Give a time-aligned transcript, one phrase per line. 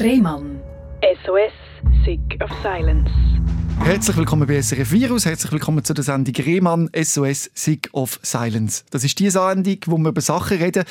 [0.00, 0.60] Rehmann.
[1.24, 1.52] SOS,
[2.04, 3.10] Sick of Silence.
[3.80, 8.84] Herzlich willkommen bei SRF Virus, herzlich willkommen zu der Sendung Rehmann SOS Sick of Silence.
[8.90, 10.84] Das ist die Sendung, wo wir über Sachen reden,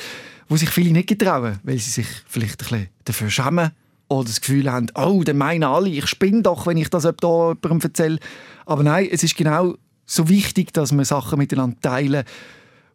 [0.50, 3.70] wo sich viele nicht getrauen, weil sie sich vielleicht ein bisschen dafür schämen
[4.08, 7.80] oder das Gefühl haben, oh, dann meinen alle, ich spinne doch, wenn ich das jemandem
[7.80, 8.18] erzähle.
[8.66, 12.24] Aber nein, es ist genau so wichtig, dass wir Sachen miteinander teilen,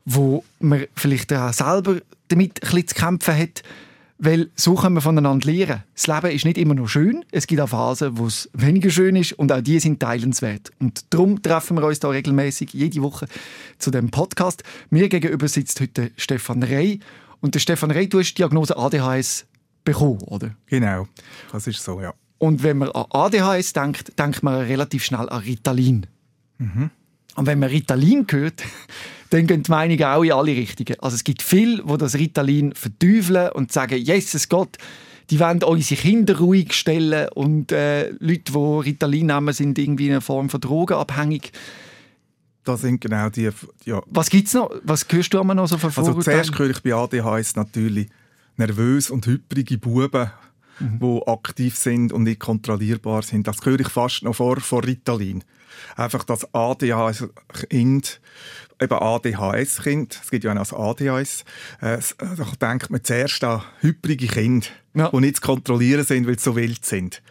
[0.05, 3.63] wo man vielleicht auch selber damit ein bisschen zu kämpfen hat,
[4.23, 5.84] weil so können wir voneinander lernen.
[5.94, 7.26] Das Leben ist nicht immer nur schön.
[7.32, 10.72] Es gibt auch Phasen, wo es weniger schön ist und auch die sind teilenswert.
[10.80, 13.27] Und darum treffen wir uns da regelmäßig jede Woche
[13.80, 14.63] zu dem Podcast.
[14.90, 17.02] Mir gegenüber sitzt heute Stefan Rey.
[17.41, 19.46] Und der Stefan Rey, du hast die Diagnose ADHS
[19.84, 20.55] bekommen, oder?
[20.68, 21.08] Genau,
[21.52, 22.13] das ist so, ja.
[22.38, 26.08] Und wenn man an ADHS denkt, denkt man relativ schnell an Ritalin.
[26.60, 26.90] Mhm.
[27.35, 28.63] Und wenn man Ritalin hört,
[29.29, 30.99] dann gehen die Meinungen auch in alle Richtungen.
[30.99, 34.77] Also es gibt viele, die das Ritalin verteufeln und sagen, Jesus Gott,
[35.29, 40.12] die wollen unsere Kinder ruhig stellen und äh, Leute, die Ritalin nehmen, sind irgendwie in
[40.12, 41.51] einer Form von drogenabhängig.
[42.63, 43.49] Das sind genau die...
[43.85, 44.01] Ja.
[44.05, 44.70] Was gibt es noch?
[44.84, 48.07] Was hörst du immer noch so von Also zuerst höre ich bei ADHS natürlich
[48.57, 50.29] nervös und hyperige Buben,
[50.84, 50.99] mhm.
[50.99, 53.48] die aktiv sind und nicht kontrollierbar sind.
[53.48, 55.43] Das höre ich fast noch vor, vor Ritalin.
[55.95, 58.21] Einfach das ADHS-Kind,
[58.79, 61.45] eben ADHS-Kind, es gibt ja auch noch das ADHS,
[61.81, 65.09] äh, da denkt man zuerst an hybrige Kinder, ja.
[65.09, 67.22] die nicht zu kontrollieren sind, weil sie so wild sind.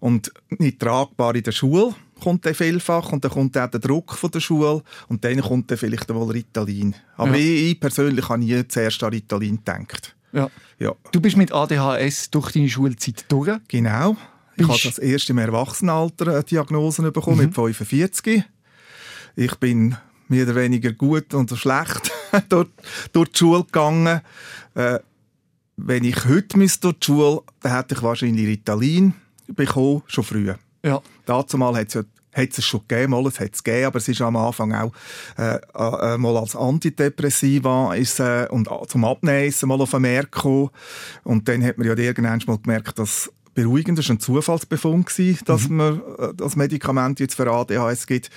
[0.00, 4.14] Und nicht tragbar in der Schule kommt dann vielfach und dann kommt auch der Druck
[4.14, 6.94] von der Schule und dann kommt dann vielleicht wohl Ritalin.
[7.16, 7.44] Aber ja.
[7.44, 10.14] ich, ich, persönlich habe nie zuerst an Ritalin gedacht.
[10.32, 10.50] Ja.
[10.78, 10.94] ja.
[11.12, 13.58] Du bist mit ADHS durch deine Schulzeit durch?
[13.68, 14.16] Genau.
[14.56, 17.44] Ich habe das erste im Erwachsenenalter eine Diagnose bekommen, mhm.
[17.46, 18.44] mit 45.
[19.36, 19.96] Ich bin
[20.28, 22.10] mehr oder weniger gut oder schlecht
[22.48, 22.68] durch,
[23.12, 24.20] durch die Schule gegangen.
[24.74, 24.98] Äh,
[25.76, 29.14] wenn ich heute müsste durch die Schule, dann hätte ich wahrscheinlich Ritalin
[29.48, 30.58] bekommen, schon früher.
[30.84, 31.00] Ja.
[31.26, 33.98] Dazu mal hat es ja hat es schon gegeben, mal, es hat es gegeben, aber
[33.98, 34.92] es ist am Anfang auch
[35.38, 40.32] äh, äh, mal als Antidepressiva ist, äh, und zum Abnehmen ist mal auf den Markt
[40.32, 40.70] gekommen.
[41.24, 43.98] Und dann hat man ja irgendwann mal gemerkt, dass beruhigend.
[43.98, 45.76] Das war ein Zufallsbefund, gewesen, dass mhm.
[45.76, 48.30] man äh, das Medikament jetzt für ADHS gibt.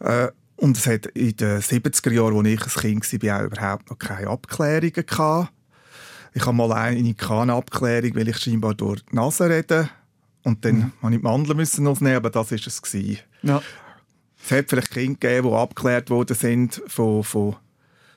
[0.00, 3.90] Äh, und es hat in den 70er Jahren, als ich ein Kind war, auch überhaupt
[3.90, 5.52] noch keine Abklärungen gehabt.
[6.32, 9.88] Ich habe mal eine, eine Abklärung, weil ich scheinbar durch die Nase rede.
[10.42, 10.92] Und dann mhm.
[11.00, 12.82] musste ich die Mandeln müssen aufnehmen, aber das war es.
[12.82, 13.18] Gewesen.
[13.44, 13.62] Ja.
[14.42, 17.56] Es hat vielleicht Kinder gegeben, die abgeklärt worden sind von, von,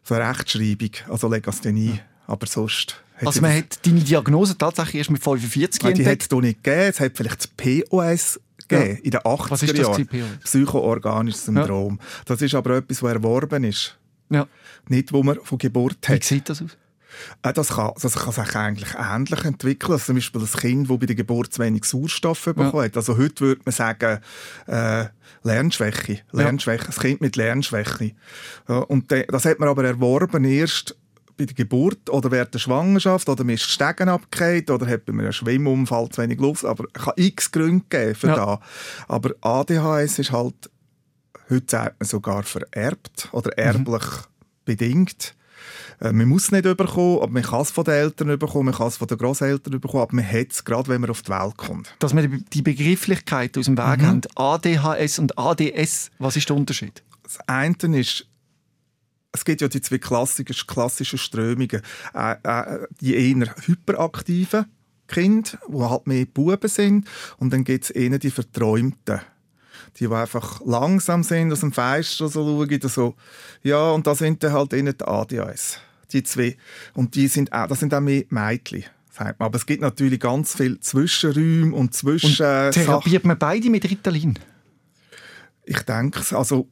[0.03, 1.95] von Rechtschreibung, also Legasthenie.
[1.95, 1.99] Ja.
[2.27, 6.29] Aber sonst also man hat deine Diagnose tatsächlich erst mit 45 Nein, Die hat es
[6.29, 6.89] nicht gegeben.
[6.89, 9.03] Es hat vielleicht das POS gegeben, ja.
[9.03, 10.39] in den 80er Jahren.
[10.43, 11.99] Psychoorganisches Syndrom.
[11.99, 12.07] Ja.
[12.25, 13.97] Das ist aber etwas, das erworben ist.
[14.29, 14.47] Ja.
[14.87, 16.21] Nicht, wo man von Geburt hat.
[16.21, 16.77] Wie sieht das aus?
[17.43, 19.93] Äh, das kann, das kann sich eigentlich ähnlich entwickeln.
[19.93, 22.83] Also zum Beispiel ein Kind, das bei der Geburt zu wenig Sauerstoff bekommen ja.
[22.83, 22.97] hat.
[22.97, 24.19] Also heute würde man sagen,
[24.67, 25.05] äh,
[25.43, 26.21] Lernschwäche.
[26.31, 26.83] Lernschwäche.
[26.83, 26.89] Ja.
[26.89, 28.11] Ein Kind mit Lernschwäche.
[28.87, 30.95] Und das hat man aber erworben erst
[31.37, 35.13] bei der Geburt oder während der Schwangerschaft oder man ist Stegen abgekehrt oder hat bei
[35.13, 36.65] einem Schwimmunfall zu wenig Luft.
[36.65, 38.35] Aber es kann x Gründe geben für ja.
[38.35, 38.59] das.
[39.07, 40.69] Aber ADHS ist halt,
[41.49, 43.63] heute sagt man sogar vererbt oder mhm.
[43.63, 44.65] erblich mhm.
[44.65, 45.35] bedingt.
[45.99, 48.75] Äh, man muss es nicht überkommen, aber man kann es von den Eltern bekommen, man
[48.75, 51.31] kann es von den Großeltern bekommen, aber man hat es gerade, wenn man auf die
[51.31, 51.95] Welt kommt.
[51.99, 54.05] Dass wir die Begrifflichkeit aus dem Weg mhm.
[54.05, 57.03] haben, ADHS und ADS, was ist der Unterschied?
[57.23, 58.25] Das eine ist
[59.33, 61.81] es gibt ja die zwei klassischen, klassischen Strömungen.
[62.13, 64.65] Äh, äh, die eher hyperaktiven
[65.07, 67.07] Kinder, die halt mehr Buben sind.
[67.37, 69.21] Und dann gibt es eher die Verträumten.
[69.99, 72.89] Die, die einfach langsam sind, aus dem Fenster so schauen.
[72.89, 73.15] So.
[73.63, 75.79] Ja, und da sind dann halt eher die ADHS.
[76.11, 76.55] Die zwei.
[76.93, 78.85] Und die sind auch, das sind auch mehr Mädchen.
[79.39, 82.29] Aber es gibt natürlich ganz viele Zwischenräume und Zwischen...
[82.29, 84.37] Und therapiert man beide mit Ritalin?
[85.65, 86.33] Ich denke es.
[86.33, 86.67] Also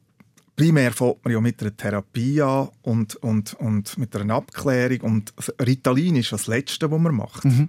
[0.54, 5.00] primär fängt man ja mit einer Therapie an und, und, und mit einer Abklärung.
[5.00, 7.44] Und Ritalin ist das Letzte, was man macht.
[7.44, 7.68] Mhm.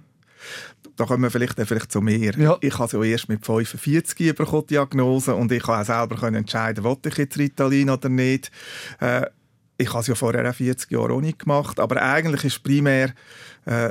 [0.98, 2.36] Da kommen wir vielleicht, vielleicht zu mir.
[2.36, 2.58] Ja.
[2.60, 7.06] Ich habe ja erst mit 45 bekommen, Diagnose und ich konnte auch selber entscheiden, ob
[7.06, 8.50] ich jetzt Ritalin oder nicht.
[9.00, 9.26] Äh,
[9.78, 13.14] ich habe es ja vorher auch 40 Jahre auch nicht gemacht, aber eigentlich ist primär
[13.64, 13.90] äh,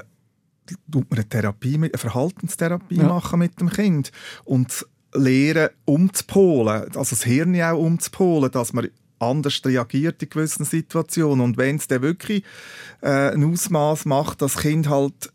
[0.91, 3.07] tut man eine Therapie, eine Verhaltenstherapie ja.
[3.07, 4.11] machen mit dem Kind
[4.43, 8.89] und lernen umzupolen, also das Hirn auch umzupolen, dass man
[9.19, 11.39] anders reagiert in gewissen Situationen.
[11.39, 12.43] Und wenn es dann wirklich
[13.01, 15.31] äh, ein Ausmaß macht, das Kind halt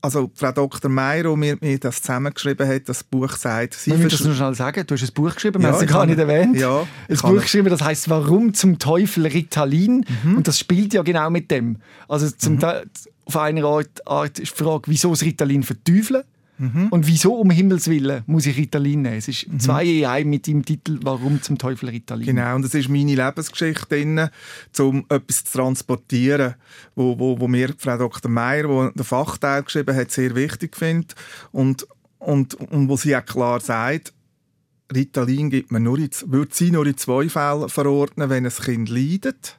[0.00, 0.90] also Frau Dr.
[0.90, 3.74] Meyer, die mir, mir das zusammengeschrieben hat, das Buch sagt...
[3.74, 6.06] Sie ich das nur schnell sagen, du hast ein Buch geschrieben, ja, haben es gar
[6.06, 6.56] nicht erwähnt.
[6.56, 10.36] Ja, ein Buch geschrieben, das heißt «Warum zum Teufel Ritalin?» mhm.
[10.36, 11.78] und das spielt ja genau mit dem.
[12.08, 12.64] Also zum mhm.
[13.24, 16.22] auf einer Art, Art ist die Frage, wieso das Ritalin verteufeln?
[16.58, 16.88] Mhm.
[16.88, 19.16] Und wieso um Himmels Willen muss ich Ritalin nehmen?
[19.16, 19.60] Es ist mhm.
[19.60, 23.14] zwei in einem mit dem Titel «Warum zum Teufel Ritalin?» Genau, und das ist meine
[23.14, 24.30] Lebensgeschichte drin,
[24.78, 26.54] um etwas zu transportieren,
[26.94, 28.30] wo, wo, wo mir Frau Dr.
[28.30, 31.14] Meier, die den Fachteil geschrieben hat, sehr wichtig findet
[31.52, 31.86] und,
[32.18, 34.12] und, und wo sie auch klar sagt,
[34.94, 38.88] Ritalin gibt man nur in, würde sie nur in zwei Fällen verordnen, wenn ein Kind
[38.88, 39.58] leidet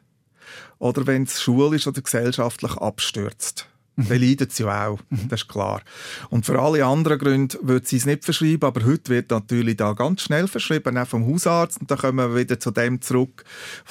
[0.80, 3.68] oder wenn es schulisch oder gesellschaftlich abstürzt.
[4.10, 5.82] Dann leidet sie auch, das ist klar.
[6.30, 9.94] Und für alle anderen Gründe würde sie es nicht verschreiben, aber heute wird natürlich da
[9.94, 11.82] ganz schnell verschrieben, auch vom Hausarzt.
[11.82, 13.44] Und da kommen wir wieder zu dem zurück,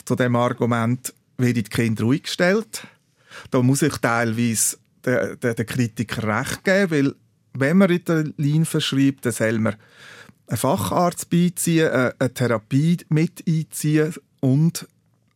[0.05, 2.87] zu dem Argument, wird die Kinder ruhig gestellt.
[3.51, 7.15] Da muss ich teilweise den, den, den Kritiker recht geben, weil
[7.55, 9.77] wenn man Ritalin verschreibt, dann soll man
[10.47, 14.87] einen Facharzt beiziehen, eine Therapie mit einziehen und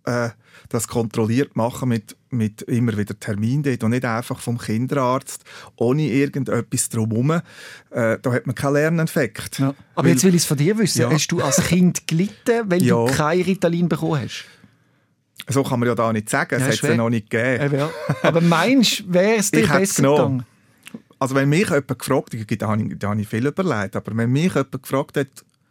[0.04, 0.30] äh,
[0.68, 5.44] das kontrolliert machen mit, mit immer wieder Termin dort und nicht einfach vom Kinderarzt
[5.76, 7.30] ohne irgendetwas drumherum.
[7.90, 9.58] Äh, da hat man keinen Lerneffekt.
[9.58, 9.74] Ja.
[9.94, 11.02] Aber weil, jetzt will ich es von dir wissen.
[11.02, 11.10] Ja.
[11.10, 13.06] Hast du als Kind gelitten, weil ja.
[13.06, 14.44] du kein Ritalin bekommen hast?
[15.48, 17.88] So kann man ja da nicht sagen, es hat es ja noch nicht gegeben.
[18.22, 20.44] Aber meinst du, wäre es dir besser gegangen?
[21.18, 24.16] Also wenn mich jemand gefragt hat, da habe ich, da habe ich viel überlegt, aber
[24.16, 25.28] wenn mich jemand gefragt hat,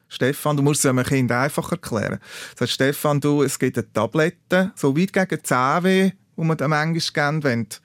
[0.07, 2.19] Stefan, du musst es einem Kind einfach erklären.
[2.55, 7.01] Sagt Stefan, du, es gibt eine Tablette, so weit gegen Zahnweh, wo man dann manchmal
[7.13, 7.75] kennt, wenn du,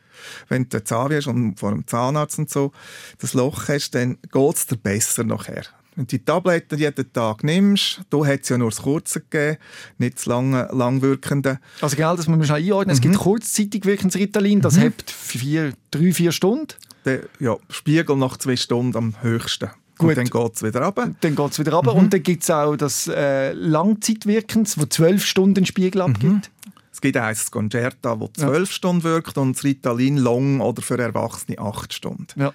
[0.48, 2.70] wenn du Zahnweh hast und vor dem Zahnarzt und so
[3.18, 5.64] das Loch hast, dann geht es dir besser nachher.
[5.96, 9.58] Wenn du die Tabletten jeden Tag nimmst, da hat es ja nur das Kurze gegeben,
[9.98, 11.58] nicht das lange, langwirkende.
[11.80, 12.94] Also genau, das muss man schon einordnen.
[12.94, 12.96] Mhm.
[12.96, 13.18] Es gibt mhm.
[13.18, 14.82] kurzzeitig wirkendes Ritalin, das mhm.
[14.82, 16.68] hat vier, drei, vier Stunden.
[17.04, 19.70] Der, ja, Spiegel nach zwei Stunden am höchsten.
[19.98, 20.10] Gut.
[20.10, 21.14] Und dann geht es wieder runter.
[21.20, 21.94] Dann geht es wieder runter.
[21.94, 22.00] Mhm.
[22.00, 26.14] Und dann gibt es auch das äh, Langzeitwirkens, das zwölf Stunden Spiegel mhm.
[26.14, 26.50] abgibt.
[26.94, 28.72] Es gibt eins, das Concerta, das zwölf ja.
[28.72, 32.28] Stunden wirkt und das Ritalin Long oder für Erwachsene acht Stunden.
[32.36, 32.54] Ja.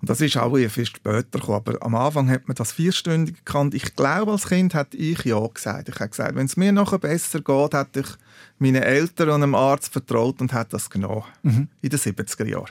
[0.00, 1.56] Und das ist auch viel später gekommen.
[1.56, 3.74] Aber am Anfang hat man das vierstündig gekannt.
[3.74, 5.88] Ich glaube, als Kind hätte ich ja gesagt.
[5.88, 8.06] Ich habe gesagt, wenn es mir nachher besser geht, hätte ich
[8.58, 11.24] meinen Eltern und einem Arzt vertraut und hätte das genommen.
[11.42, 11.68] Mhm.
[11.82, 12.70] In den 70er Jahren.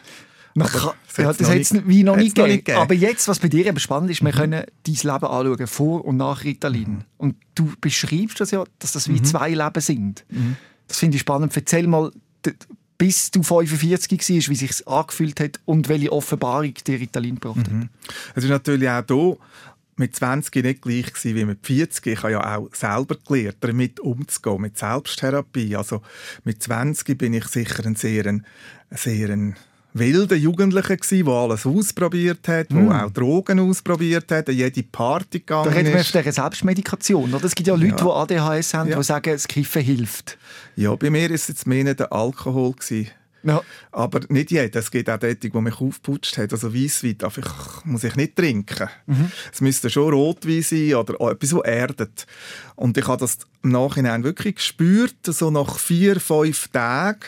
[0.56, 2.78] Man kann, ja, das hat es wie noch nicht gegeben.
[2.78, 4.38] Aber jetzt, was bei dir eben spannend ist, wir mhm.
[4.38, 6.90] können dein Leben anschauen, vor und nach Ritalin.
[6.90, 7.04] Mhm.
[7.18, 9.24] Und du beschreibst das ja, dass das wie mhm.
[9.24, 10.24] zwei Leben sind.
[10.30, 10.56] Mhm.
[10.88, 11.56] Das finde ich spannend.
[11.56, 12.12] Erzähl mal,
[12.98, 17.72] bis du 45 warst, wie sich angefühlt hat und welche Offenbarung dir Ritalin gebracht hat.
[17.72, 17.90] Mhm.
[18.36, 19.38] Es ist natürlich auch hier
[19.96, 22.08] mit 20 nicht gleich gewesen wie mit 40.
[22.08, 25.76] Ich habe ja auch selber gelernt, damit umzugehen, mit Selbsttherapie.
[25.76, 26.02] Also
[26.44, 28.46] mit 20 bin ich sicher ein sehr, ein,
[28.92, 29.56] sehr ein
[29.94, 32.92] wilder Jugendlicher gsi, der alles ausprobiert hat, mm.
[32.92, 37.34] auch Drogen ausprobiert hat, jede Party gegangen Da reden wir von der Selbstmedikation.
[37.34, 37.46] Oder?
[37.46, 38.26] Es gibt ja Leute, ja.
[38.28, 38.98] die ADHS haben, ja.
[38.98, 40.38] die sagen, das Kiffen hilft.
[40.76, 42.74] Ja, bei mir war es jetzt mehr der Alkohol.
[42.74, 43.12] Gewesen.
[43.44, 43.62] Ja.
[43.92, 44.80] Aber nicht jeder.
[44.80, 46.52] Es gibt auch dort, die mich aufgeputscht hat.
[46.54, 47.46] Also Weisswein darf ich,
[47.86, 48.90] muss ich nicht trinken.
[49.06, 49.32] Mhm.
[49.52, 52.26] Es müsste schon Rotwein sein oder etwas, so erdet.
[52.76, 57.20] Und ich habe das im Nachhinein wirklich gespürt, so nach vier, fünf Tagen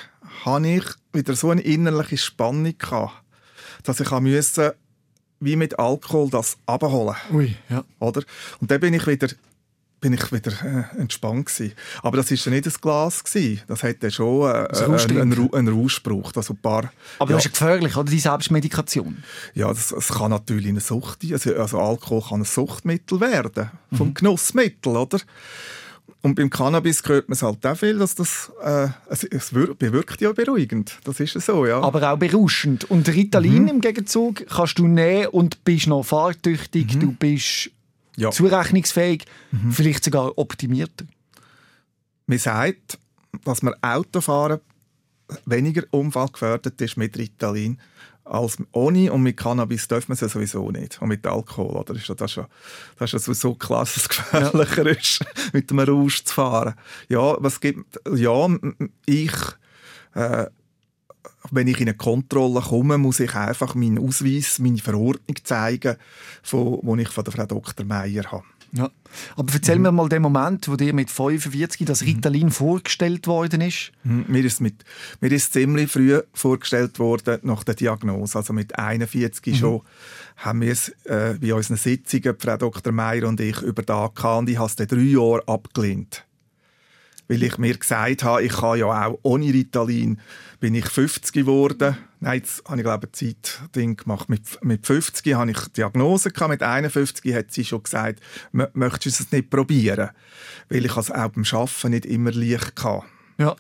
[0.44, 3.24] habe ich wieder so eine innerliche Spannung gehabt,
[3.84, 4.76] dass ich musste,
[5.40, 7.16] wie mit Alkohol das abholen.
[7.32, 7.84] Ui, ja.
[8.00, 8.24] Oder?
[8.60, 9.28] Und dann bin ich wieder
[10.06, 11.74] bin ich wieder äh, entspannt gewesen.
[12.04, 13.62] Aber das ist ja nicht ein Glas gewesen.
[13.68, 16.38] Das hätte schon äh, einen, einen, einen Rausch gebraucht.
[16.38, 17.38] Also ein paar, Aber ja.
[17.38, 18.12] das ist ja gefährlich, oder?
[18.12, 19.24] Die Selbstmedikation.
[19.56, 23.72] Ja, das, das kann natürlich eine Sucht, also, also Alkohol kann ein Suchtmittel werden.
[23.94, 24.14] Vom mhm.
[24.14, 25.20] Genussmittel, oder?
[26.22, 30.22] Und beim Cannabis hört man es halt auch viel, dass das äh, es, es bewirkt
[30.22, 31.00] ja beruhigend.
[31.04, 31.82] Das ist so, ja.
[31.82, 32.90] Aber auch berauschend.
[32.92, 33.70] Und Ritalin mhm.
[33.70, 37.00] im Gegenzug kannst du nehmen und bist noch fahrtüchtig, mhm.
[37.00, 37.72] du bist
[38.18, 38.32] ja.
[38.32, 39.72] zurechnungsfähig, mhm.
[39.72, 41.06] vielleicht sogar optimierter.
[42.28, 42.98] Man sagt,
[43.44, 44.60] dass man Autofahren
[45.46, 47.80] weniger unfallgefährdet ist mit Ritalin
[48.26, 51.00] als ohne und mit Cannabis dürfen man es ja sowieso nicht.
[51.00, 51.94] Und mit Alkohol, oder?
[51.94, 52.48] Ist das, schon,
[52.98, 54.92] das ist ja sowieso klar, dass es gefährlicher ja.
[54.92, 56.74] ist, mit einem Rausch zu fahren.
[57.08, 58.50] Ja, was gibt, ja,
[59.06, 59.34] ich,
[60.16, 60.48] äh,
[61.52, 65.98] wenn ich in eine Kontrolle komme, muss ich einfach meinen Ausweis, meine Verordnung zeigen,
[66.44, 67.86] von, die ich von der Frau Dr.
[67.86, 68.44] Meier habe.
[68.72, 68.92] Ja.
[69.38, 69.84] Aber erzähl mhm.
[69.84, 72.52] mir mal den Moment, wo dir mit 45 das Ritalin mhm.
[72.52, 73.92] vorgestellt worden ist.
[74.04, 74.26] Mhm.
[74.28, 74.84] Mir, ist mit,
[75.22, 78.38] mir ist ziemlich früh vorgestellt worden nach der Diagnose.
[78.38, 79.58] Also mit 41 mhm.
[79.58, 79.82] schon
[80.38, 82.92] haben wir es äh, bei unseren Sitzungen, Frau Dr.
[82.92, 84.40] Meier und ich, über da gehabt.
[84.40, 86.25] Und ich habe es drei Jahre abgelehnt
[87.28, 90.20] weil ich mir gesagt habe, ich kann ja auch ohne Ritalin,
[90.60, 91.98] bin ich 50 geworden.
[92.20, 94.30] Nein, jetzt habe ich glaube ich ein Zeitding gemacht.
[94.30, 98.20] Mit, mit 50 habe ich Diagnose gehabt, mit 51 hat sie schon gesagt,
[98.52, 100.12] möchtest du es nicht probieren?
[100.70, 103.06] Weil ich es auch beim Arbeiten nicht immer leicht hatte.
[103.38, 103.56] Ja.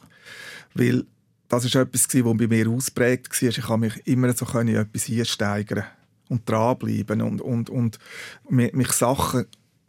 [0.73, 1.05] Weil
[1.47, 3.49] das ist etwas, was bei mir ausprägt war.
[3.49, 5.85] Ich habe mich immer so etwas einsteigern
[6.29, 7.99] und dranbleiben und, und, und
[8.49, 9.45] mich Sachen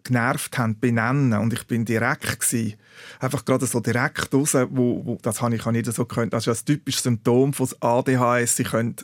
[0.06, 2.74] genervt haben, benennen und ich bin direkt gewesen.
[3.20, 6.30] Einfach gerade so direkt raus, wo, wo das habe ich auch nicht so können.
[6.30, 8.56] Das ist ein typisches Symptom von ADHS.
[8.56, 8.96] Sie können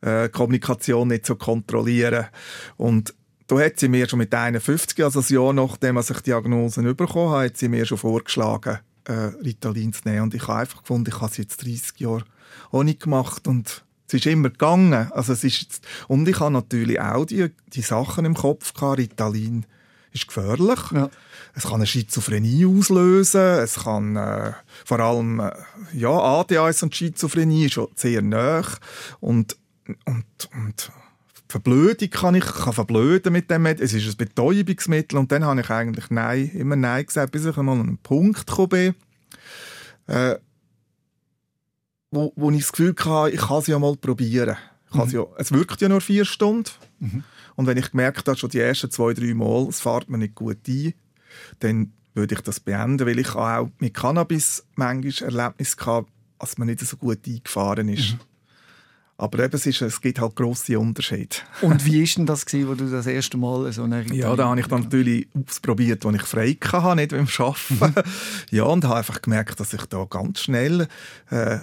[0.00, 2.26] äh, Kommunikation nicht so kontrollieren
[2.76, 3.14] und
[3.46, 7.30] da hat sie mir schon mit 51, also das Jahr nachdem ich die Diagnosen bekommen
[7.30, 10.22] habe, hat sie mir schon vorgeschlagen, äh, Ritalin zu nehmen.
[10.22, 12.24] Und ich habe einfach gefunden, ich habe es jetzt 30 Jahre
[12.72, 15.12] auch nicht gemacht und es ist immer gegangen.
[15.12, 19.66] Also es ist und ich habe natürlich auch die, die Sachen im Kopf gehabt, Ritalin
[20.16, 20.78] ist gefährlich.
[20.92, 21.10] Ja.
[21.54, 23.40] Es kann eine Schizophrenie auslösen.
[23.40, 24.52] Es kann äh,
[24.84, 25.52] vor allem äh,
[25.94, 28.62] ja ADHS und Schizophrenie schon sehr nah
[29.20, 29.56] und
[30.04, 30.90] und und
[31.48, 33.80] Verblödung kann ich kann verblöden mit dem Medikament.
[33.80, 37.56] Es ist ein Betäubungsmittel und dann habe ich eigentlich Nein, immer Nein gesagt, bis ich
[37.56, 38.94] einmal an einen Punkt gekommen bin,
[40.08, 40.36] äh,
[42.10, 44.56] wo, wo ich das Gefühl hatte, ich kann es ja mal probieren.
[44.92, 45.10] Mhm.
[45.10, 46.70] Ja, es wirkt ja nur vier Stunden.
[46.98, 47.24] Mhm.
[47.56, 50.34] Und wenn ich gemerkt habe, schon die ersten zwei, drei Mal, es fährt mir nicht
[50.34, 50.94] gut ein,
[51.60, 56.06] dann würde ich das beenden, weil ich auch mit Cannabis manchmal Erlebnis hatte,
[56.38, 58.12] dass man nicht so gut eingefahren ist.
[58.12, 58.20] Mhm.
[59.18, 61.36] Aber eben, es, ist, es gibt halt grosse Unterschiede.
[61.62, 64.36] Und wie war denn das, gewesen, wo du das erste Mal so eine Ritalin Ja,
[64.36, 67.78] da habe ich dann natürlich ausprobiert, als ich frei hatte, nicht beim Arbeiten.
[67.80, 68.02] Mhm.
[68.50, 70.86] ja, und habe einfach gemerkt, dass ich da ganz schnell
[71.30, 71.58] äh,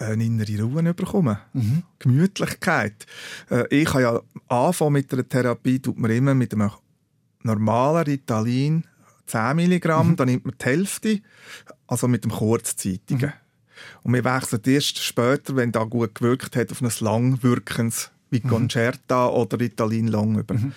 [0.00, 1.38] eine innere Ruhe bekommen.
[1.52, 1.82] Mhm.
[1.98, 3.06] Gemütlichkeit.
[3.50, 6.70] Äh, ich habe ja anfangen mit einer Therapie, tut man immer mit einem
[7.42, 8.84] normalen Ritalin
[9.26, 10.16] 10 Milligramm, mhm.
[10.16, 11.20] dann nimmt man die Hälfte,
[11.86, 13.28] also mit dem kurzzeitigen.
[13.28, 13.32] Mhm.
[14.02, 18.48] Und wir wechseln erst später, wenn das gut gewirkt hat, auf ein langwirkendes wie mhm.
[18.48, 20.54] Concerta oder Ritalin lang über.
[20.54, 20.72] Mhm.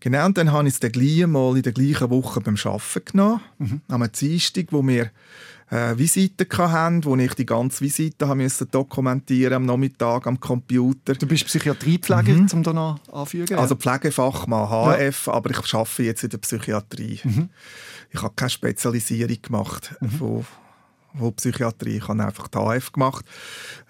[0.00, 3.40] Genau, und dann habe ich es dann mal in der gleichen Woche beim Arbeiten genommen.
[3.58, 3.80] Mhm.
[3.88, 5.10] Am Dienstag, wo wir
[5.74, 11.14] äh, Visiten hatten, wo ich die ganze Visite haben dokumentieren am Nachmittag am Computer.
[11.14, 12.48] Du bist Psychiatriepfleger, mhm.
[12.52, 13.58] um da noch anfügen?
[13.58, 15.32] Also Pflegefachmann, HF, ja.
[15.32, 17.20] aber ich arbeite jetzt in der Psychiatrie.
[17.24, 17.48] Mhm.
[18.10, 20.10] Ich habe keine Spezialisierung gemacht mhm.
[20.10, 20.46] von,
[21.18, 21.96] von Psychiatrie.
[21.96, 23.24] Ich habe einfach die HF gemacht.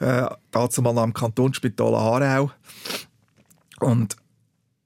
[0.00, 2.50] Äh, dazu mal am Kantonsspital Aarau.
[3.80, 4.16] Und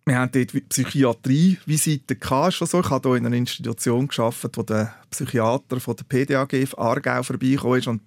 [0.08, 2.80] wir haben dort Psychiatrie-Visiten gehabt, so.
[2.80, 7.78] Ich habe hier in einer Institution gearbeitet, wo der Psychiater von der PDAG Aargau vorbeigekommen
[7.78, 7.86] ist.
[7.86, 8.02] Und,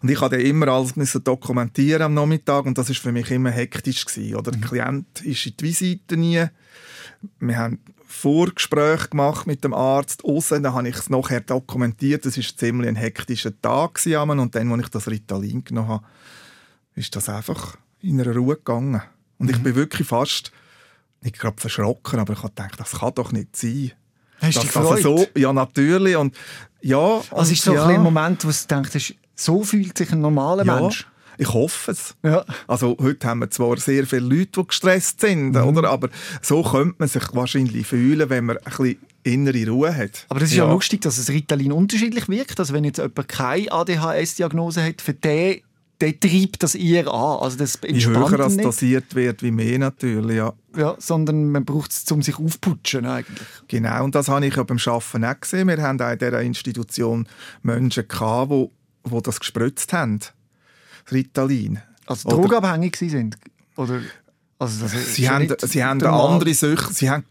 [0.00, 3.50] und ich musste immer alles müssen dokumentieren am Nachmittag und das war für mich immer
[3.50, 4.34] hektisch gewesen.
[4.36, 4.52] Oder?
[4.52, 4.60] Mhm.
[4.60, 6.44] Der Klient ist in die Visite nie.
[7.38, 12.26] Wir haben Vorgespräche gemacht mit dem Arzt außen, dann habe ich es nachher dokumentiert.
[12.26, 14.38] Das war ziemlich ein hektischer Tag gewesen.
[14.38, 16.04] und dann, als ich das Ritalin genommen habe,
[16.94, 19.02] ist das einfach in einer Ruhe gegangen.
[19.38, 19.54] Und mhm.
[19.54, 20.52] ich bin wirklich fast
[21.22, 23.92] nicht gerade verschrocken, aber ich habe gedacht, das kann doch nicht sein.
[24.40, 26.16] Hast du dich also so, Ja, natürlich.
[26.16, 26.36] Und,
[26.80, 27.86] ja, also ist so ja.
[27.86, 30.80] ein Moment, wo du denkst, so fühlt sich ein normaler ja.
[30.80, 31.06] Mensch.
[31.38, 32.14] Ich hoffe es.
[32.22, 32.44] Ja.
[32.66, 35.76] Also heute haben wir zwar sehr viele Leute, die gestresst sind, mhm.
[35.76, 35.90] oder?
[35.90, 36.08] aber
[36.42, 40.26] so könnte man sich wahrscheinlich fühlen, wenn man ein bisschen innere Ruhe hat.
[40.28, 42.58] Aber das ist ja, ja lustig, dass das Ritalin unterschiedlich wirkt.
[42.60, 45.62] Also wenn jetzt jemand keine ADHS-Diagnose hat, für den
[46.02, 47.38] der treibt das eher an.
[47.42, 50.52] Also das Je höher das dosiert wird, wie mehr natürlich, ja.
[50.76, 53.46] Ja, sondern man braucht es, um sich aufputschen eigentlich.
[53.68, 55.68] Genau, und das habe ich ja beim Arbeiten auch gesehen.
[55.68, 57.28] Wir haben auch in dieser Institution
[57.62, 58.68] Menschen gehabt, die,
[59.10, 60.18] die das gespritzt haben.
[61.12, 61.80] Ritalin.
[62.06, 63.36] Also drogenabhängig sind?
[63.76, 64.00] Oder
[64.62, 67.24] also sie haben, sie haben eine andere Sucht, sie haben,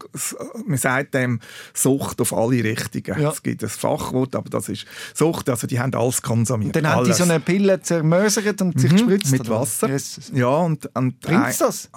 [0.66, 1.40] man sagt dem
[1.74, 3.20] Sucht auf alle Richtungen.
[3.20, 3.30] Ja.
[3.30, 6.76] Es gibt ein Fachwort, aber das ist Sucht, also die haben alles konsumiert.
[6.76, 9.32] Und dann haben die so eine Pille zermösert und sich mhm, gespritzt?
[9.32, 9.88] Mit Wasser.
[9.88, 10.30] Yes.
[10.34, 11.88] Ja, und, und Bringt's das?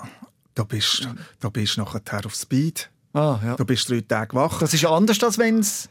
[0.53, 2.89] Da bist, da bist du nachher auf Speed.
[3.13, 3.55] Ah, ja.
[3.55, 4.59] Du bist drei Tage wach.
[4.59, 5.89] Das ist anders, als wenn es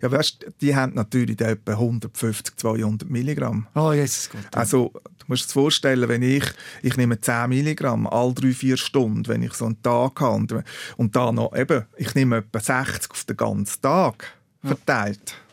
[0.00, 3.66] ja, weißt, die haben natürlich etwa 150, 200 Milligramm.
[3.74, 4.42] Oh, Jesus Gott.
[4.52, 6.44] Also, du musst dir vorstellen, wenn ich,
[6.82, 10.34] ich nehme 10 Milligramm alle drei, vier Stunden, wenn ich so einen Tag habe.
[10.34, 10.54] Und,
[10.96, 15.20] und da noch, eben, ich nehme etwa 60 auf den ganzen Tag verteilt.
[15.26, 15.51] Ja.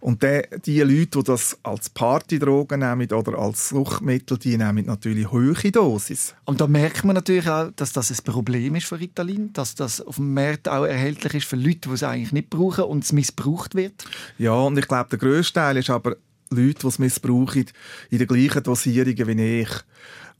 [0.00, 5.30] Und die, die Leute, die das als Partydrogen nehmen oder als Suchtmittel, die nehmen natürlich
[5.30, 6.34] hohe Dosis.
[6.44, 10.00] Und da merkt man natürlich auch, dass das ein Problem ist für Ritalin, dass das
[10.00, 13.12] auf dem Markt auch erhältlich ist für Leute, die es eigentlich nicht brauchen und es
[13.12, 14.04] missbraucht wird.
[14.38, 16.16] Ja, und ich glaube, der grösste Teil ist aber
[16.50, 17.66] Leute, die es missbrauchen,
[18.10, 19.70] in der gleichen Dosierung wie ich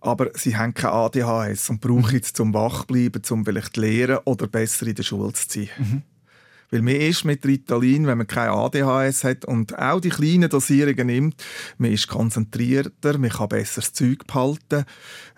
[0.01, 4.87] aber sie haben kein ADHS und brauchen es zum Wachbleiben, zum vielleicht lernen oder besser
[4.87, 5.69] in der Schule zu sein.
[5.79, 6.03] Mhm.
[6.71, 11.07] Weil man ist mit Ritalin, wenn man kein ADHS hat und auch die kleinen Dosierungen
[11.07, 11.43] nimmt,
[11.79, 14.85] man ist konzentrierter, man kann besser das Zeug behalten,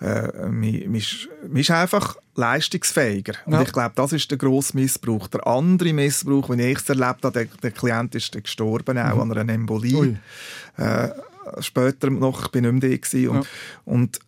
[0.00, 3.34] äh, man, man, ist, man, ist, einfach leistungsfähiger.
[3.46, 3.58] Ja.
[3.58, 5.28] Und ich glaube, das ist der grosse Missbrauch.
[5.28, 9.32] Der andere Missbrauch, den ich erlebt habe, der, der Klient ist gestorben, auch mhm.
[9.32, 10.18] an einer Embolie.
[10.76, 11.08] Äh,
[11.60, 13.50] später noch, ich bin nicht mehr da und, ja.
[13.84, 14.20] und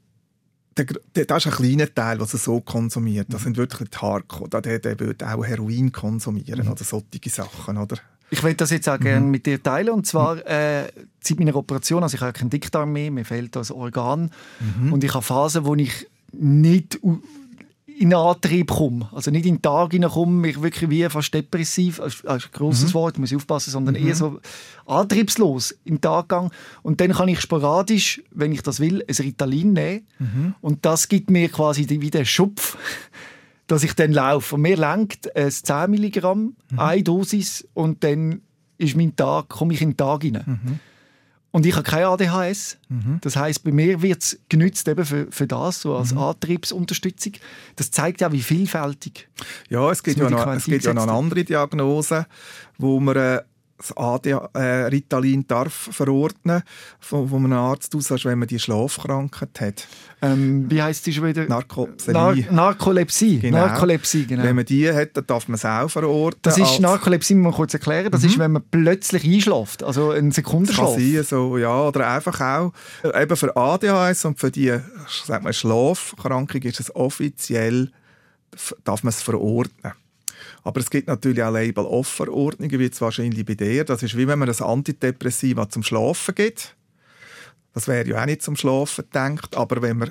[0.85, 3.29] der, das ist ein kleiner Teil, was er so konsumiert.
[3.31, 4.61] Das sind wirklich die Hardcore.
[4.61, 7.97] Der, der würde auch Heroin konsumieren oder solche Sachen, oder?
[8.33, 9.91] Ich will das jetzt auch gerne mit dir teilen.
[9.91, 10.89] Und zwar äh,
[11.21, 14.31] seit meiner Operation, also ich habe keinen Dickdarm mehr, mir fehlt das Organ.
[14.91, 17.01] Und ich habe Phasen, wo ich nicht
[18.01, 19.11] in Antrieb komme.
[19.13, 22.95] Also nicht in den Tag hineinkomme, mich wirklich wie fast depressiv, das ist ein grosses
[22.95, 24.41] Wort, muss ich aufpassen, sondern eher so
[24.87, 26.49] antriebslos in den Tag gehe.
[26.83, 30.07] Und dann kann ich sporadisch, wenn ich das will, ein Ritalin nehmen.
[30.63, 32.79] Und das gibt mir quasi wie den Schupf,
[33.67, 34.55] dass ich dann laufe.
[34.55, 38.41] Und mir lenkt ein 10 Milligramm, eine Dosis und dann
[38.79, 40.81] ist mein Tag, komme ich in den Tag hinein.
[41.53, 42.79] Und ich habe kein ADHS.
[43.23, 47.33] Das heißt, bei mir wird es genützt eben für, für das, so als Antriebsunterstützung.
[47.77, 49.29] Das zeigt ja, wie vielfältig.
[49.69, 52.27] Ja, es gibt, ja noch, es gibt ja noch eine andere Diagnose,
[52.79, 53.43] wo man äh,
[53.81, 56.63] das äh, Ritalin darf verordnen
[56.99, 59.89] von, von einem Arzt aus, als wenn man die Schlafkrankheit hat.
[60.23, 61.47] Ähm, wie heißt die schon wieder?
[61.47, 62.13] Narkolepsie.
[62.13, 63.39] Nar Narkolepsie.
[63.39, 63.59] Genau.
[63.59, 64.43] Narkolepsie, genau.
[64.43, 66.41] Wenn man die hat, dann darf man es auch verordnen.
[66.43, 68.11] das ist Narkolepsie, muss man kurz erklären.
[68.11, 70.95] Das ist, wenn man plötzlich einschläft, also ein kann Sekundenschlaf.
[70.95, 72.73] sein, so, ja, oder einfach auch
[73.03, 74.79] äh, eben für ADHS und für die
[75.25, 77.91] sag mal, Schlafkrankung ist es offiziell,
[78.85, 79.93] darf man es verordnen.
[80.63, 83.85] Aber es gibt natürlich auch Label-Off-Verordnungen, wie jetzt wahrscheinlich bei dir.
[83.85, 86.77] Das ist wie wenn man ein Antidepressiva zum Schlafen gibt.
[87.73, 90.11] Das wäre ja auch nicht zum Schlafen gedacht, aber wenn man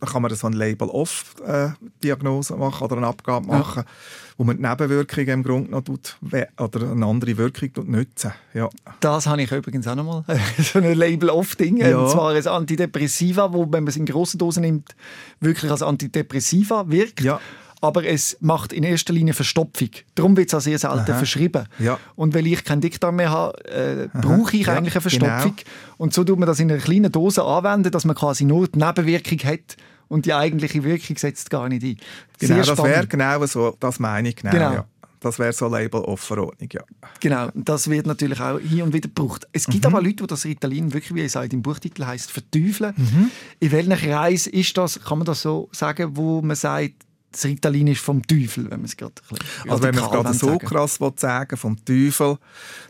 [0.00, 3.58] dann kann man so eine Label-Off-Diagnose machen oder eine Abgabe Ja.
[3.58, 3.84] machen,
[4.36, 6.18] wo man die Nebenwirkungen im Grunde noch tut,
[6.58, 8.32] oder eine andere Wirkung tut nutzen.
[8.52, 8.68] Ja.
[9.00, 10.24] Das habe ich übrigens auch nochmal.
[10.58, 11.78] so ein Label-Off-Ding.
[11.78, 11.98] Ja.
[11.98, 14.94] Und zwar ein Antidepressiva, wo, wenn man es in grossen Dosen nimmt,
[15.40, 17.20] wirklich als Antidepressiva wirkt.
[17.22, 17.40] Ja.
[17.84, 19.90] Aber es macht in erster Linie Verstopfung.
[20.14, 21.14] Darum wird es auch sehr selten Aha.
[21.18, 21.66] verschrieben.
[21.78, 21.98] Ja.
[22.16, 25.56] Und weil ich keinen Dickdarm mehr habe, äh, brauche ich Ja, eigentlich eine Verstopfung.
[25.56, 25.68] genau.
[25.98, 28.78] Und so tut man das in einer kleinen Dose anwenden, dass man quasi nur die
[28.78, 29.76] Nebenwirkung hat
[30.08, 31.96] und die eigentliche Wirkung setzt gar nicht ein.
[32.38, 34.52] Genau, Sehr das wäre genau so, das meine ich genau.
[34.52, 34.72] Genau.
[34.72, 34.84] Ja.
[35.20, 36.82] Das wäre so Label-Off-Verordnung, ja.
[37.20, 39.46] Genau, das wird natürlich auch hier und wieder gebraucht.
[39.52, 39.94] Es gibt Mhm.
[39.94, 42.92] aber Leute, die das Ritalin wirklich, wie es auch im Buchtitel heißt, verteufeln.
[42.96, 43.30] Mhm.
[43.58, 46.92] In welchem Kreis ist das, kann man das so sagen, wo man sagt,
[47.34, 49.14] das Ritalin ist vom Teufel, wenn man es gerade
[49.68, 52.38] Also wenn man es gerade so sagen krass sagen vom Teufel,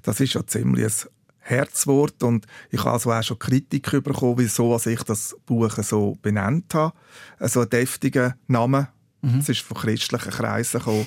[0.02, 1.09] das ist ja ziemlich ein
[1.40, 6.72] Herzwort und ich habe also auch schon Kritik bekommen, wieso ich das Buch so benannt
[6.74, 6.94] habe.
[7.40, 8.88] So einen deftigen Namen.
[9.20, 9.38] Mhm.
[9.38, 11.07] Es ist von christlichen Kreisen gekommen.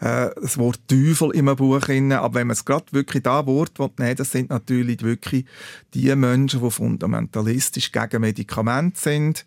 [0.00, 2.12] Äh, das Wort Teufel im Buch drin.
[2.12, 5.46] Aber wenn man es gerade wirklich da Wort will, nehmen, das sind natürlich wirklich
[5.94, 9.46] die Menschen, die fundamentalistisch gegen Medikamente sind,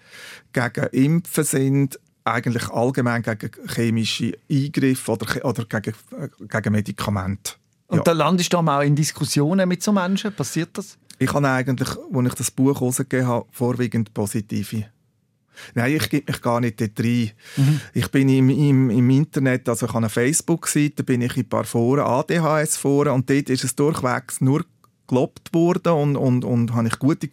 [0.53, 7.53] gegen Impfen sind, eigentlich allgemein gegen chemische Eingriffe oder, oder gegen, äh, gegen Medikamente.
[7.87, 8.03] Und Ja.
[8.03, 10.97] da landest du auch in Diskussionen mit so Menschen, passiert das?
[11.19, 14.85] Ich habe eigentlich, als ich das Buch herausgegeben habe, vorwiegend positive.
[15.73, 17.31] Nein, ich gebe mich gar nicht dort rein.
[17.93, 21.49] Ich bin im, im, im Internet, also ich habe eine Facebook-Seite, bin ich in ein
[21.49, 24.63] paar Foren, ADHS-Foren, und dort ist es durchwegs nur
[25.07, 27.29] gelobt worden und, und, und habe ich gute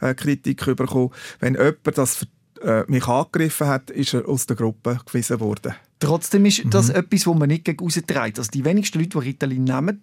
[0.00, 1.10] äh, Kritik bekommen.
[1.38, 2.26] Wenn jemand das
[2.62, 5.74] äh, mich angegriffen hat, ist er aus der Gruppe gewiesen worden.
[5.98, 6.94] Trotzdem ist das Mhm.
[6.96, 8.38] etwas, wo man nicht gegen rausträgt.
[8.38, 10.00] Also die wenigsten Leute, die Ritalin nehmen,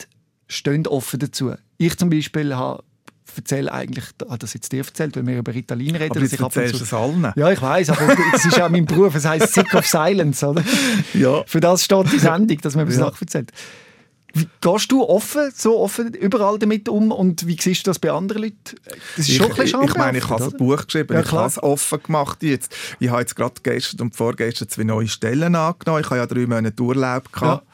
[0.47, 1.53] stehen offen dazu.
[1.77, 2.83] Ich zum Beispiel habe
[3.35, 6.11] erzähle eigentlich, habe das jetzt dir erzählt, weil wir über Ritalin reden.
[6.11, 7.31] Aber dass jetzt ich du zu- es allen.
[7.35, 9.13] Ja, ich weiß, aber es ist ja mein Beruf.
[9.13, 10.63] Es heißt Sick of Silence, oder?
[11.13, 11.43] Ja.
[11.45, 12.99] Für das steht die Sendung, dass man über Ja.
[13.05, 13.51] Sachen erzählt.
[13.51, 13.86] Wie
[14.61, 18.43] gehst du offen, so offen überall damit um und wie siehst du das bei anderen
[18.43, 18.57] Leuten?
[19.15, 20.51] Das ist schon ein ich, bisschen ich, ich meine, ich habe ein?
[20.57, 22.75] Buch geschrieben, Ja, ich habe es offen gemacht jetzt.
[22.99, 26.01] Ich habe jetzt gerade gestern und vorgestern zwei neue Stellen angenommen.
[26.01, 27.65] Ich habe ja drei Monate Urlaub gehabt.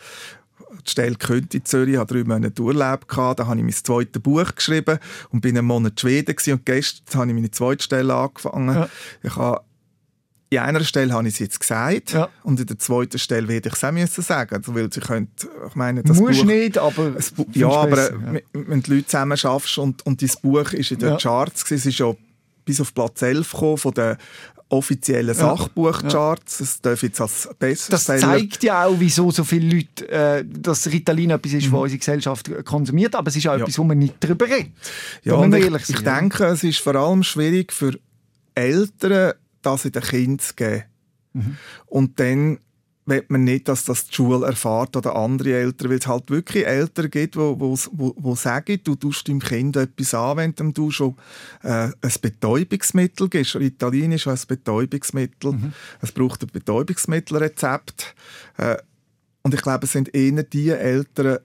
[0.85, 3.39] Die Stelle gekündigt in Zürich, ich hatte drei Monate Urlaub gehabt.
[3.39, 4.99] Dann habe ich mein zweites Buch geschrieben
[5.29, 6.53] und bin einen Monat in Schweden gewesen.
[6.53, 8.75] und gestern habe ich meine zweite Stelle angefangen.
[8.75, 8.89] Ja.
[9.21, 9.61] Ich habe
[10.55, 12.29] in einer Stelle habe ich es jetzt gesagt Ja.
[12.43, 15.29] und in der zweiten Stelle werde ich es auch müssen sagen, also, weil sie können,
[15.67, 19.07] ich meine, das Musst Buch, nicht, aber Bu ja, aber besser, äh, wenn- die Leute
[19.07, 21.17] zusammen schaffst und, und dein Buch ist in den Ja.
[21.17, 22.13] Charts, es ist ja
[22.65, 24.15] bis auf Platz 11 gekommen von den
[24.69, 26.59] offiziellen Sachbuchcharts.
[26.61, 28.19] Es darf jetzt als Das Bestseller...
[28.19, 31.73] zeigt ja auch, wieso so viele Leute, äh, dass Ritalin etwas ist, Mhm.
[31.73, 34.71] was unsere Gesellschaft konsumiert, aber es ist auch etwas, wo man nicht darüber redet.
[35.23, 36.19] Ja, und ich, ich ja.
[36.19, 37.99] denke, es ist vor allem schwierig für
[38.55, 39.33] Eltern,
[39.65, 40.83] das in den Kindern zu geben.
[41.33, 41.57] Mhm.
[41.87, 42.59] Und dann
[43.05, 46.65] will man nicht, dass das die Schule erfahrt oder andere Eltern, weil es halt wirklich
[46.65, 50.91] Eltern gibt, die wo, wo, wo sagen, du tust deinem Kind etwas an, wenn du
[50.91, 51.15] schon
[51.63, 53.55] äh, ein Betäubungsmittel gibst.
[53.55, 55.51] Ritalin ist ein Betäubungsmittel.
[55.51, 55.73] Mhm.
[56.01, 58.15] Es braucht ein Betäubungsmittelrezept.
[58.57, 58.77] Äh,
[59.41, 61.39] und ich glaube, es sind eher die Eltern,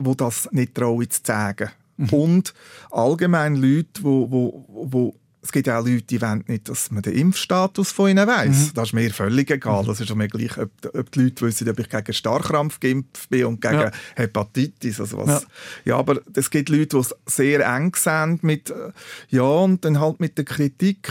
[0.00, 1.70] die das nicht trauen zu sagen.
[2.10, 2.54] Und
[2.90, 5.14] allgemein Leute, die, wo, wo
[5.48, 8.66] es gibt ja auch Leute, die wollen nicht, dass man den Impfstatus von ihnen weiss.
[8.66, 8.70] Mhm.
[8.74, 9.82] Das ist mir völlig egal.
[9.86, 13.46] Das ist mir gleich, ob, ob, die Leute wissen, ob ich gegen Starkrampf geimpft bin
[13.46, 13.90] und gegen ja.
[14.14, 15.00] Hepatitis.
[15.00, 15.26] Also was.
[15.26, 15.48] Ja.
[15.86, 18.92] ja, aber es gibt Leute, die es sehr eng sind mit, äh,
[19.30, 21.08] ja, und dann halt mit der Kritik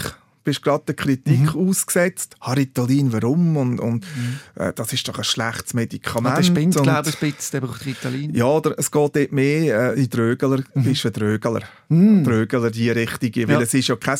[0.47, 1.69] bist gerade der Kritik mhm.
[1.69, 2.37] ausgesetzt.
[2.41, 3.57] Ritalin, warum?
[3.57, 4.39] Und, und mhm.
[4.55, 6.35] äh, das ist doch ein schlechtes Medikament.
[6.37, 8.33] Ja, der spinnt, glaube ich, ein bisschen, der braucht Ritalin.
[8.33, 10.83] Ja, oder es geht dort mehr äh, in Drögler, mhm.
[10.83, 11.63] bist ein Drögler.
[11.89, 12.23] Mhm.
[12.23, 13.61] Drögler, die richtige, weil ja.
[13.61, 14.19] es ist ja kein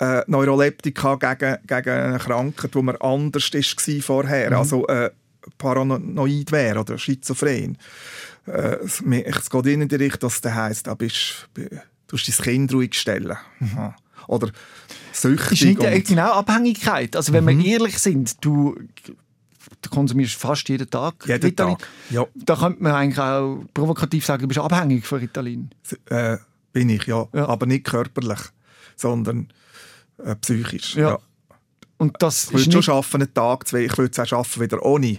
[0.00, 4.56] äh, Neuroleptika gegen, gegen eine Krankheit, die man anders war vorher, mhm.
[4.56, 5.10] also äh,
[5.56, 7.78] paranoid wäre oder schizophren.
[8.46, 11.62] Äh, es, es geht in die Richtung, dass das heisst, da bist, du
[12.12, 13.38] musst dein Kind ruhig stellen.
[13.60, 13.94] Mhm.
[14.26, 14.50] Oder
[15.14, 15.62] süchtig.
[15.62, 17.16] Ist nicht eine genau Abhängigkeit.
[17.16, 17.58] Also wenn mhm.
[17.58, 18.76] wir ehrlich sind, du,
[19.82, 21.78] du konsumierst fast jeden Tag jeden Ritalin.
[21.78, 22.26] Tag, ja.
[22.34, 25.70] Da könnte man eigentlich auch provokativ sagen, du bist abhängig von Ritalin.
[26.06, 26.38] Äh,
[26.72, 27.26] bin ich, ja.
[27.32, 27.46] ja.
[27.48, 28.40] Aber nicht körperlich,
[28.96, 29.48] sondern
[30.18, 30.96] äh, psychisch.
[30.96, 31.10] Ja.
[31.10, 31.18] ja.
[31.98, 33.84] Und das ich würde schon schaffen, einen Tag, zwei.
[33.84, 35.18] Ich würde es auch schaffen, wieder ohne.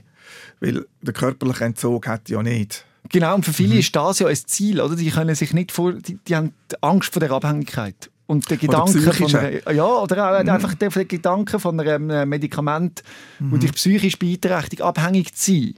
[0.60, 2.86] Weil der körperliche Entzug hat ja nicht.
[3.10, 3.80] Genau, und für viele mhm.
[3.80, 4.96] ist das ja ein Ziel, oder?
[4.96, 8.10] Die können sich nicht vor, die, die haben Angst vor der Abhängigkeit.
[8.28, 10.50] Und der Gedanke von einer, ja, oder auch mhm.
[10.50, 13.04] einfach der, Gedanke von einem Medikament,
[13.40, 13.52] mhm.
[13.52, 15.74] wo dich psychisch beeinträchtigt, abhängig zu sein.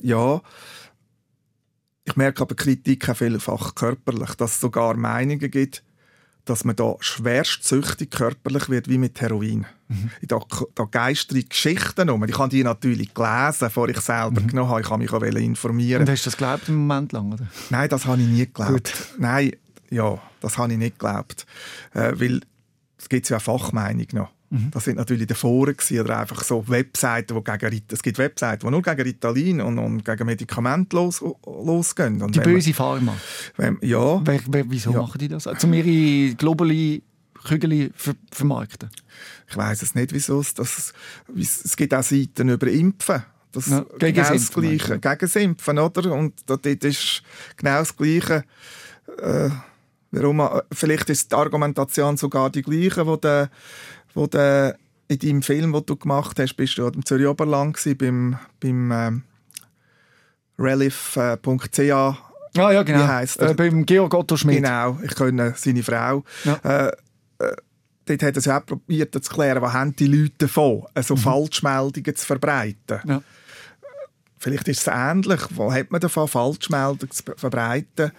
[0.00, 0.40] Ja,
[2.04, 5.82] ich merke aber Kritik auch vielfach körperlich, dass es sogar Meinungen gibt,
[6.44, 9.66] dass man da schwerst süchtig körperlich wird, wie mit Heroin.
[9.88, 10.10] Mhm.
[10.22, 10.40] Da,
[10.74, 12.24] da geistern Geschichten um.
[12.24, 14.46] Ich habe die natürlich gelesen, bevor ich selber mhm.
[14.46, 14.80] genommen habe.
[14.80, 16.02] Ich habe mich auch informieren.
[16.02, 17.32] Und hast du das geglaubt im Moment lang?
[17.32, 17.46] Oder?
[17.68, 18.72] Nein, das habe ich nie geglaubt.
[18.72, 18.92] Gut.
[19.18, 19.52] Nein,
[19.90, 21.46] ja, das habe ich nicht geglaubt.
[21.94, 22.40] Äh, weil
[22.98, 24.30] es gibt ja Fachmeinung noch.
[24.50, 24.72] Mhm.
[24.72, 28.70] Das sind natürlich die Foren oder einfach so Webseiten, wo gegen es gibt Webseiten, die
[28.70, 32.20] nur gegen Ritalin und, und gegen Medikamente los, losgehen.
[32.20, 33.16] Und die böse Pharma.
[33.56, 34.20] Wenn, ja.
[34.26, 35.02] Wer, wer, wieso ja.
[35.02, 35.46] machen die das?
[35.46, 37.00] Um ihre globale
[37.44, 38.90] Kügel ver vermarkten?
[39.48, 40.92] Ich weiß es nicht, wieso es das.
[41.36, 43.22] Es gibt auch Seiten über Impfen.
[43.52, 44.98] Das ja, gegen genau das Gleiche.
[44.98, 46.12] Gegen Impfen, oder?
[46.12, 47.22] Und das ist
[47.56, 48.44] genau das Gleiche.
[49.22, 49.50] Äh,
[50.12, 53.50] Warum, äh, vielleicht ist die Argumentation sogar die gleiche, wo der,
[54.14, 54.76] wo der
[55.08, 59.22] in deinem Film, den du gemacht hast, bist du am Zürich Oberland beim, beim ähm,
[60.58, 62.18] relief.ca.
[62.56, 62.98] Ah ja, genau.
[63.00, 64.56] Wie heisst Äh, beim Georg Otto Schmidt.
[64.56, 66.24] Genau, ich kenne seine Frau.
[66.44, 66.54] Ja.
[66.62, 66.88] Äh,
[67.38, 67.56] äh,
[68.06, 71.20] dort hat er es auch probiert zu klären, was haben die Leute davon, also mhm.
[71.20, 73.00] Falschmeldungen zu verbreiten.
[73.04, 73.22] Ja.
[74.42, 75.40] Vielleicht ist es ähnlich.
[75.50, 78.10] Was hat man davon, Falschmeldungen zu verbreiten?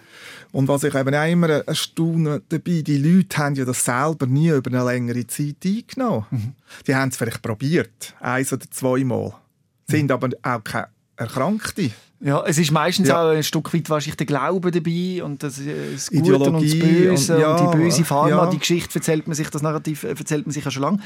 [0.52, 4.50] Und was ich eben auch immer erstaune dabei, die Leute haben ja das selber nie
[4.50, 6.26] über eine längere Zeit eingenommen.
[6.30, 6.54] Mhm.
[6.86, 9.34] Die haben es vielleicht probiert, eins oder zweimal,
[9.88, 10.10] sind mhm.
[10.12, 11.90] aber auch keine Erkrankte.
[12.24, 13.20] Ja, es ist meistens ja.
[13.20, 16.78] auch ein Stück weit wahrscheinlich der Glaube dabei und das, äh, das Gute und das
[16.78, 18.44] Böse und, ja, und die böse Pharma.
[18.44, 18.46] Ja.
[18.46, 20.98] Die Geschichte erzählt man sich, das Narrativ äh, erzählt man sich ja schon lange.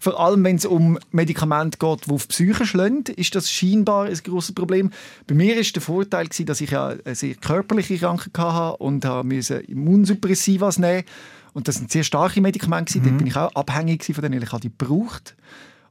[0.00, 4.06] Vor allem, wenn es um Medikamente geht, die auf die Psyche schlagen, ist das scheinbar
[4.06, 4.90] ein grosses Problem.
[5.28, 9.04] Bei mir war der Vorteil, gewesen, dass ich ja eine sehr körperliche Krankheit hatte und
[9.24, 11.04] musste Immunsuppressivas nehmen
[11.52, 12.98] und das sind sehr starke Medikamente.
[12.98, 13.04] Mhm.
[13.04, 15.36] Dort bin ich auch abhängig von denen, ich habe die gebraucht.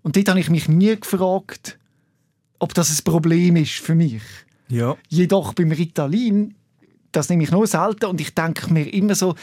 [0.01, 1.79] Und dort habe ich mich nie gefragt,
[2.59, 4.21] ob das ein Problem ist für mich.
[4.73, 4.97] Ja.
[5.07, 6.55] Jedoch beim Ritalin,
[7.11, 9.35] das nehme ich nur selten und ich denke mir immer so,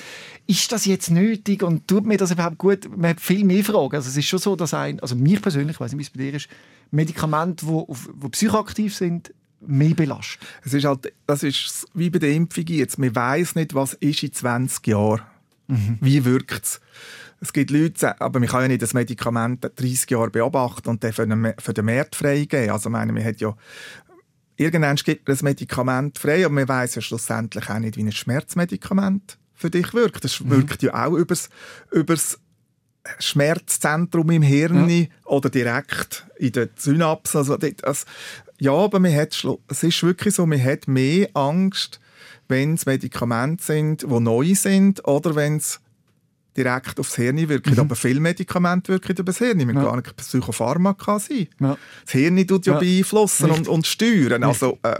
[0.47, 2.89] ist das jetzt nötig und tut mir das überhaupt gut?
[2.97, 3.95] Man hat viel mehr Fragen.
[3.95, 6.11] Also es ist schon so, dass ein, also mir persönlich, ich weiß nicht, wie es
[6.11, 6.49] bei dir ist,
[6.91, 7.87] Medikamente, die wo,
[8.31, 10.41] psychoaktiv sind, mehr belastet.
[10.65, 12.99] Es ist halt, das ist wie bei der Impfung jetzt.
[12.99, 15.23] Man weiß nicht, was ist in 20 Jahren.
[15.69, 15.99] Mhm.
[16.01, 16.81] Wie wirkt es?
[17.41, 21.13] Es gibt Leute, aber man kann ja nicht das Medikament 30 Jahre beobachten und dann
[21.13, 22.71] für den, für den Markt freigeben.
[22.71, 23.57] Also, meine, man hat ja
[24.61, 28.13] irgendwann gibt man das Medikament frei, aber man weiß ja schlussendlich auch nicht, wie ein
[28.13, 30.25] Schmerzmedikament für dich wirkt.
[30.25, 30.51] Das mhm.
[30.51, 31.49] wirkt ja auch übers,
[31.91, 32.39] übers
[33.19, 35.07] Schmerzzentrum im Hirn ja.
[35.25, 37.39] oder direkt in den Synapsen.
[37.39, 38.05] Also das,
[38.59, 41.99] ja, aber man hat, es ist wirklich so, man hat mehr Angst,
[42.49, 45.81] wenn es Medikamente sind, die neu sind oder wenn es
[46.65, 47.75] direkt aufs Hirn wirken.
[47.75, 47.81] Mhm.
[47.81, 49.59] Aber viele Medikamente wirken über das Hirn.
[49.59, 49.83] Man ja.
[49.83, 51.49] gar nicht Psychopharmaka sein.
[51.61, 51.77] Ja.
[52.05, 52.79] Das Hirn tut ja, ja.
[52.79, 54.43] beeinflussen und, und steuern.
[54.45, 54.99] Also, äh.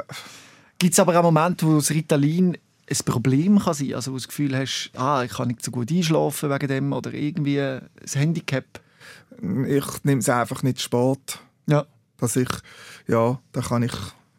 [0.79, 2.57] Gibt es aber auch Momente, wo das Ritalin
[2.91, 5.71] ein Problem kann sein Also wo du das Gefühl hast, ah, ich kann nicht so
[5.71, 8.65] gut einschlafen wegen dem oder irgendwie ein Handicap?
[9.67, 11.39] Ich nehme es einfach nicht spät.
[11.67, 11.87] Ja.
[12.19, 12.49] Dass ich,
[13.07, 13.93] ja, da kann ich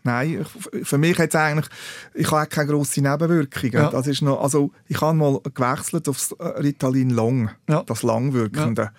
[0.03, 0.45] Nein,
[0.83, 1.67] für mich hat es eigentlich,
[2.13, 3.73] ich habe keine grossen Nebenwirkungen.
[3.73, 3.89] Ja.
[3.89, 7.83] Das ist noch, also ich habe mal gewechselt auf äh, Ritalin Long, ja.
[7.83, 8.81] das Langwirkende.
[8.81, 8.93] Ja.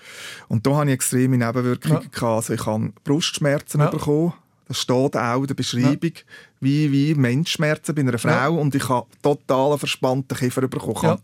[0.49, 2.09] Und da hatte ich extreme Nebenwirkungen.
[2.21, 2.35] Ja.
[2.35, 4.35] Also ich habe Brustschmerzen bekommen.
[4.69, 6.13] Das steht auch in der Beschreibung,
[6.61, 8.55] wie, wie Menschschmerzen bei einer Frau.
[8.55, 11.19] Und ich habe total verspannten Kiefer bekommen.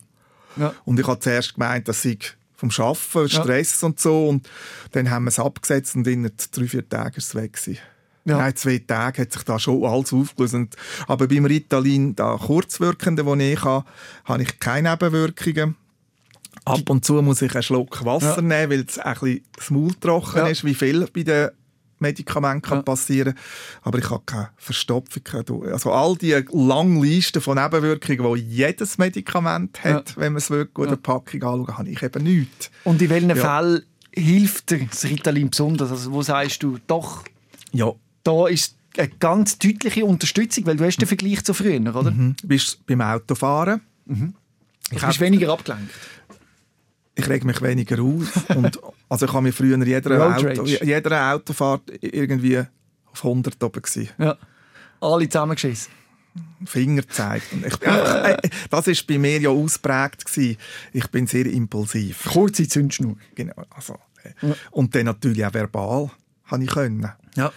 [0.85, 4.29] Und ich habe zuerst gemeint, dass ich vom Arbeiten, Stress und so.
[4.29, 4.49] Und
[4.93, 7.79] dann haben wir es abgesetzt und in drei, vier Tagen ist es weg gewesen.
[8.24, 8.38] Ja.
[8.38, 10.76] Nein, zwei Tage hat sich da schon alles aufgelöst.
[11.07, 13.87] Aber beim Ritalin, da kurzwirkende, das ich habe,
[14.24, 15.76] habe ich keine Nebenwirkungen.
[16.64, 18.42] Ab und zu muss ich einen Schluck Wasser ja.
[18.42, 20.46] nehmen, weil es ein bisschen das Maul trocken ja.
[20.48, 21.50] ist, wie viel bei den
[22.00, 22.83] Medikamenten kann ja.
[22.83, 23.35] passieren
[23.83, 25.22] Aber ich habe keine Verstopfung.
[25.72, 30.74] Also all die lange Liste von Nebenwirkungen, die jedes Medikament hat, wenn man es wirklich
[30.74, 32.70] gut in der Packung anschaut, habe ich eben nichts.
[32.85, 35.90] Und in welchen Fällen hilft dir das Ritalin besonders?
[35.90, 37.24] Also wo sagst du, doch,
[37.72, 37.92] ja.
[38.29, 42.11] Da ist eine ganz deutliche Unterstützung, weil du hast den Vergleich zu früher, oder?
[42.11, 42.37] Mhm.
[42.41, 43.81] Du bist beim Autofahren.
[44.07, 44.35] Mhm.
[44.91, 45.91] Du bist weniger abgelenkt
[47.19, 48.51] ich reg mich weniger auf.
[48.57, 54.09] und, also ich habe mir früher jeder, Auto, jeder Autofahrt irgendwie auf 100 oben gewesen.
[54.19, 54.37] Ja.
[55.01, 55.93] Alle zusammengeschissen.
[56.64, 57.47] Finger gezeigt.
[57.67, 58.37] Ich, äh,
[58.71, 60.25] das war bei mir ja ausprägt.
[60.27, 60.57] Gewesen.
[60.93, 62.25] Ich bin sehr impulsiv.
[62.33, 63.17] Kurze Zündschnur.
[63.35, 63.55] Genau.
[63.71, 64.55] Also, ja.
[64.71, 66.11] Und dann natürlich auch verbal.
[66.45, 67.11] Habe ich können.
[67.35, 67.53] Ja.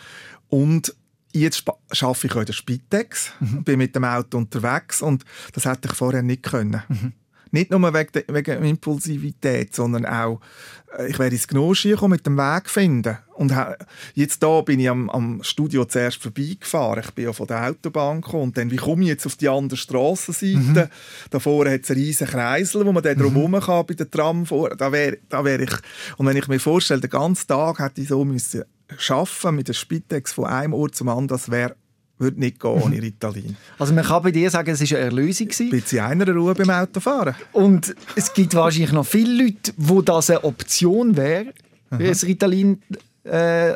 [0.52, 0.94] Und
[1.34, 3.64] jetzt arbeite ich auch in der Spitex, mhm.
[3.64, 6.84] bin mit dem Auto unterwegs und das hätte ich vorher nicht können.
[6.88, 7.14] Mhm.
[7.54, 10.40] Nicht nur wegen, wegen Impulsivität, sondern auch,
[10.98, 13.18] äh, ich werde ins Genuss kommen, mit dem Weg finden.
[13.34, 13.54] Und
[14.14, 17.04] jetzt da bin ich am, am Studio zuerst vorbeigefahren.
[17.04, 18.44] Ich bin ja von der Autobahn gekommen.
[18.44, 20.86] Und dann, wie komme ich jetzt auf die andere Strassenseite?
[20.86, 20.90] Mhm.
[21.30, 23.60] Davor hat es einen riesen Kreisel, wo man dann drum mhm.
[23.60, 24.70] kann, bei der Tram vor.
[24.70, 25.74] Da wäre da wär ich,
[26.16, 28.64] und wenn ich mir vorstelle, den ganzen Tag hätte ich so müssen
[28.98, 31.76] schaffen mit der Spitex von einem Ort zum anderen, das wäre
[32.22, 32.96] würde nicht gehen ohne.
[33.02, 33.58] Ritalin.
[33.80, 35.48] Also man kann bei dir sagen, es war eine Erlösung.
[35.60, 37.36] Ein bisschen einer Ruhe beim Autofahren.
[37.52, 41.54] Und es gibt wahrscheinlich noch viele Leute, wo das eine Option wäre,
[41.90, 42.82] das Ritalin
[43.24, 43.74] äh,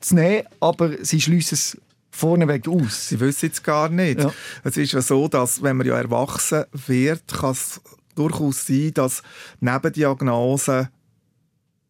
[0.00, 1.78] zu nehmen, aber sie schließen es
[2.10, 3.08] vorneweg aus.
[3.08, 4.20] Sie wissen es gar nicht.
[4.20, 4.32] Ja.
[4.64, 7.80] Es ist ja so, dass wenn man ja erwachsen wird, kann es
[8.14, 9.22] durchaus sein, dass
[9.60, 10.88] Nebendiagnosen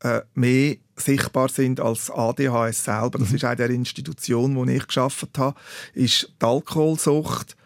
[0.03, 3.19] äh, mehr sichtbar sind als ADHS selber.
[3.19, 3.37] Das mhm.
[3.37, 5.59] ist auch der Institution, wo ich geschafft habe,
[5.95, 7.57] ist die Alkoholsucht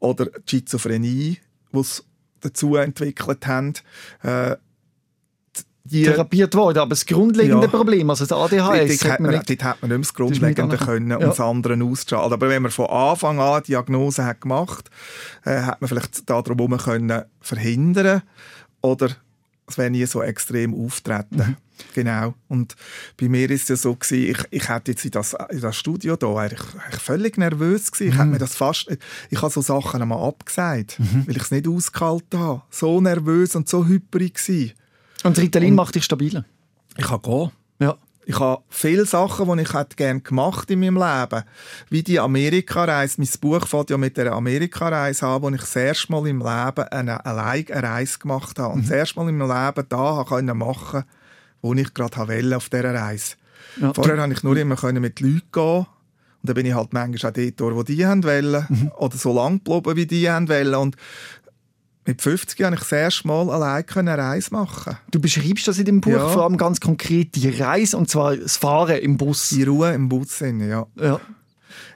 [0.00, 1.38] oder die Schizophrenie,
[1.72, 2.04] die es
[2.40, 3.74] dazu entwickelt haben.
[4.22, 4.56] Äh,
[5.90, 8.98] die, therapiert worden, aber das grundlegende ja, Problem, also das ADHS...
[8.98, 11.16] Dort hat man, dort hat man nicht das Grundlegende können, ja.
[11.16, 11.74] um das andere.
[12.16, 14.90] Aber wenn man von Anfang an die Diagnose hat gemacht
[15.44, 18.22] äh, hat man vielleicht darum können verhindern
[18.80, 19.10] oder
[19.68, 21.36] es wäre nie so extrem auftreten.
[21.36, 21.56] Mhm.
[21.94, 22.34] Genau.
[22.48, 22.76] Und
[23.20, 25.76] bei mir ist es ja so gewesen, ich, ich hätte jetzt in das, in das
[25.76, 28.06] Studio da eigentlich, eigentlich völlig nervös gewesen.
[28.06, 28.12] Mhm.
[28.12, 28.96] Ich habe mir das fast,
[29.30, 31.26] ich habe so Sachen einmal abgesagt, mhm.
[31.26, 32.62] weil ich es nicht ausgehalten habe.
[32.70, 34.72] So nervös und so hyperig gewesen.
[35.24, 36.44] Und Ritalin und macht dich stabiler?
[36.96, 37.50] Ich kann gehen.
[37.80, 37.96] Ja.
[38.28, 41.44] Ich habe viele Sachen, die ich gerne gemacht in meinem Leben.
[41.90, 43.20] Wie die Amerikareise.
[43.20, 46.88] Mein Buch fängt ja mit der Amerikareise an, wo ich das erste Mal im Leben
[46.90, 48.74] eine, allein eine Reise gemacht habe.
[48.74, 48.88] Und mhm.
[48.88, 51.04] das erste Mal im Leben da konnte machen,
[51.62, 53.36] wo ich gerade wollte auf dieser Reise.
[53.80, 53.92] Ja.
[53.92, 55.86] Vorher konnte ich nur immer mit Leuten gehen.
[56.42, 58.66] Und dann bin ich halt manchmal auch dort, wo die wollen.
[58.68, 58.92] Mhm.
[58.96, 60.74] Oder so lang geblieben, wie die wollen.
[60.74, 60.96] Und
[62.06, 64.96] mit 50 konnte ich das erste Mal allein eine Reise machen.
[65.10, 66.28] Du beschreibst das in dem Buch ja.
[66.28, 69.48] vor allem ganz konkret, die Reise, und zwar das Fahren im Bus.
[69.48, 70.86] Die Ruhe im Bus, ja.
[70.94, 71.20] ja.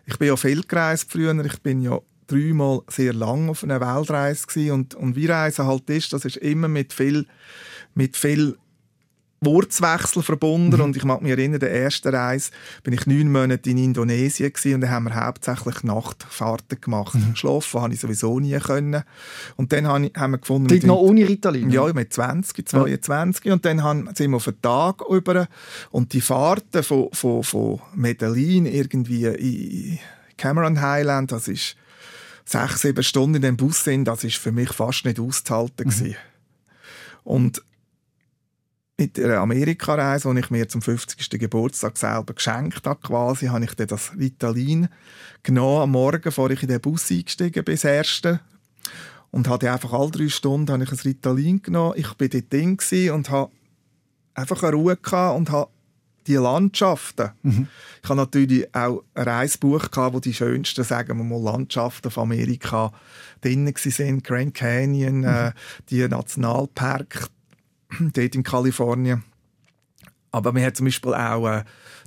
[0.06, 1.32] Ich bin ja viel gereist früher.
[1.44, 4.72] Ich bin ja dreimal sehr lang auf einer Weltreise gewesen.
[4.72, 7.26] und, und wie Reise halt ist, das ist immer mit viel,
[7.94, 8.56] mit viel
[9.42, 10.84] Wortwechsel verbunden mhm.
[10.84, 12.50] und ich mag mich erinnern, der erste Reise
[12.82, 17.14] bin ich neun Monate in Indonesien gewesen, und da haben wir hauptsächlich Nachtfahrten gemacht.
[17.14, 17.34] Mhm.
[17.36, 19.02] Schlafen habe ich sowieso nie können
[19.56, 20.68] und dann haben wir gefunden...
[20.68, 21.70] Dort noch ohne Ritalin?
[21.70, 23.54] Ja, mit 20, 22 ja.
[23.54, 25.48] und dann haben, sind wir auf einen Tag über
[25.90, 29.98] und die Fahrten von, von, von Medellin irgendwie in
[30.36, 31.76] Cameron Highland, das ist
[32.44, 36.14] sechs, sieben Stunden in dem Bus sind, das ist für mich fast nicht auszuhalten mhm.
[37.24, 37.62] Und
[39.00, 41.30] mit der Amerikareise, die ich mir zum 50.
[41.40, 44.88] Geburtstag selber geschenkt habe, quasi, habe ich dann das Ritalin
[45.42, 48.40] genommen am Morgen, bevor ich in den Bus eingestiegen bin, das erste.
[49.30, 51.94] Und hatte einfach alle drei Stunden habe ich ein Ritalin genommen.
[51.96, 52.78] Ich war dort drin
[53.10, 53.50] und habe
[54.34, 55.70] einfach eine Ruhe gehabt und habe
[56.26, 57.30] die Landschaften.
[57.42, 57.68] Mhm.
[58.02, 62.24] Ich habe natürlich auch ein Reisebuch gehabt, wo die schönsten, sagen wir mal, Landschaften von
[62.24, 62.92] Amerika
[63.40, 64.22] drin waren.
[64.22, 65.24] Grand Canyon, mhm.
[65.24, 65.52] äh,
[65.88, 67.30] die Nationalpark,
[68.00, 69.24] dort in Kalifornien.
[70.32, 71.64] Aber mir hat zum Beispiel auch äh,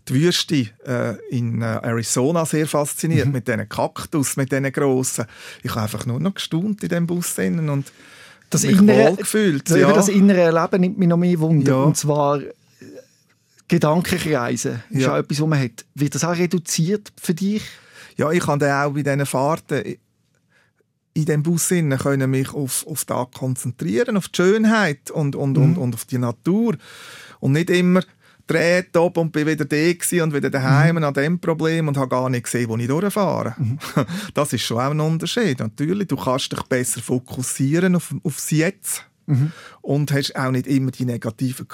[0.07, 3.33] die Wüste äh, in äh, Arizona sehr fasziniert, mhm.
[3.33, 5.25] mit diesen Kaktus, mit diesen grossen.
[5.61, 7.91] Ich habe einfach nur noch gestaunt in diesem Bus und
[8.49, 9.69] das mich innere, gefühlt.
[9.69, 9.77] Ja.
[9.77, 11.71] Über das innere Erleben nimmt mich noch mehr Wunder.
[11.71, 11.83] Ja.
[11.83, 12.53] Und zwar äh,
[13.67, 15.13] Gedankenkreise ist ja.
[15.13, 15.85] auch etwas, was man hat.
[15.95, 17.63] Wird das auch reduziert für dich?
[18.15, 19.95] Ja, ich habe auch bei diesen Fahrten
[21.15, 25.63] in dem Bus können mich auf, auf das konzentrieren, auf die Schönheit und, und, Mhm.
[25.63, 26.75] und, und auf die Natur.
[27.39, 28.01] Und nicht immer
[28.47, 31.03] dreht ob und bin wieder da und wieder daheim Mhm.
[31.03, 33.55] an dem Problem und habe gar nicht gesehen, wo ich durchfahre.
[34.33, 35.59] Das ist schon auch ein Unterschied.
[35.59, 39.53] Natürlich, du kannst dich besser fokussieren auf, aufs Jetzt Mhm.
[39.81, 41.65] und hast auch nicht immer die negativen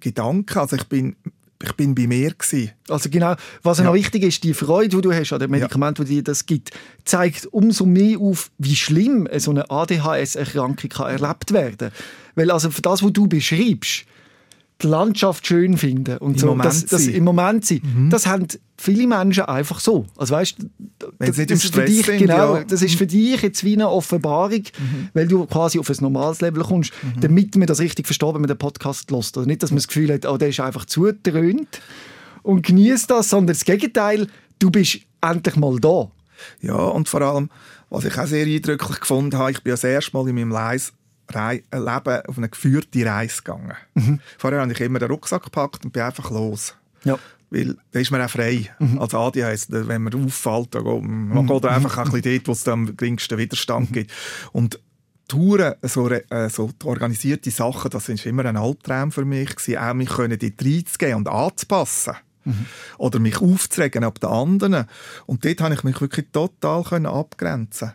[0.00, 0.58] Gedanken.
[0.58, 1.16] Also ich bin,
[1.62, 2.72] ich bin bei mir gewesen.
[2.88, 3.84] Also genau, was ja.
[3.84, 6.04] noch wichtig ist, die Freude, die du hast an dem Medikament, ja.
[6.04, 6.70] dir das gibt,
[7.04, 11.90] zeigt umso mehr auf, wie schlimm so eine ADHS-Erkrankung kann erlebt werden.
[12.34, 14.04] Weil also für das, was du beschreibst,
[14.80, 18.48] die Landschaft schön finden und Im so, Moment das, das im Moment sein, das haben
[18.76, 20.06] viele Menschen einfach so.
[20.16, 20.56] Also weißt,
[20.98, 22.60] das, nicht das ist für dich sind, genau, ja.
[22.60, 22.66] Mhm.
[22.66, 24.62] das ist für dich jetzt wie eine Offenbarung,
[25.14, 27.20] weil du quasi auf ein normales Level kommst, Mhm.
[27.20, 29.36] damit man das richtig versteht, wenn man den Podcast lässt.
[29.36, 31.80] Oder nicht, dass man das Gefühl hat, oh, der ist einfach zugetrönt
[32.42, 34.26] und genießt das, sondern das Gegenteil,
[34.58, 36.10] du bist endlich mal da.
[36.60, 37.50] Ja, und vor allem,
[37.88, 40.50] was ich auch sehr eindrücklich gefunden habe, ich bin ja das erste Mal in meinem
[40.50, 40.92] Leis
[41.30, 43.74] Rei äh, Leben auf eine geführte Reise gegangen.
[44.38, 46.74] Vorher habe ich immer den Rucksack gepackt und bin einfach los.
[47.04, 47.18] Ja.
[47.50, 48.70] Weil da ist man auch frei.
[48.98, 52.68] Als ADHS, wenn man auffällt, dann geht man geht einfach ein bisschen dort, wo es
[52.68, 54.10] am geringsten Widerstand gibt.
[54.52, 54.80] Und
[55.28, 59.54] Touren, so, äh, so die organisierte Sachen, das war immer ein Albtraum für mich.
[59.56, 62.14] Gewesen, auch mich können dort reinzugehen und anzupassen.
[62.98, 64.86] Oder mich aufzuregen ab den anderen.
[65.26, 67.92] Und dort habe ich mich wirklich total können abgrenzen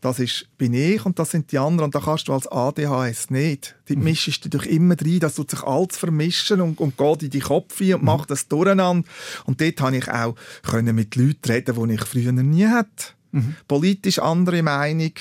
[0.00, 1.86] Das ist, bin ich und das sind die anderen.
[1.86, 3.76] Und da kannst du als ADHS nicht.
[3.88, 7.30] Dort mischst du dich immer rein, das tut sich alles vermischen und, und geht in
[7.30, 9.08] die Kopf und macht das durcheinander.
[9.44, 13.14] Und dort habe ich auch können mit Leuten reden, die ich früher nie hatte.
[13.66, 15.12] Politisch andere Meinung.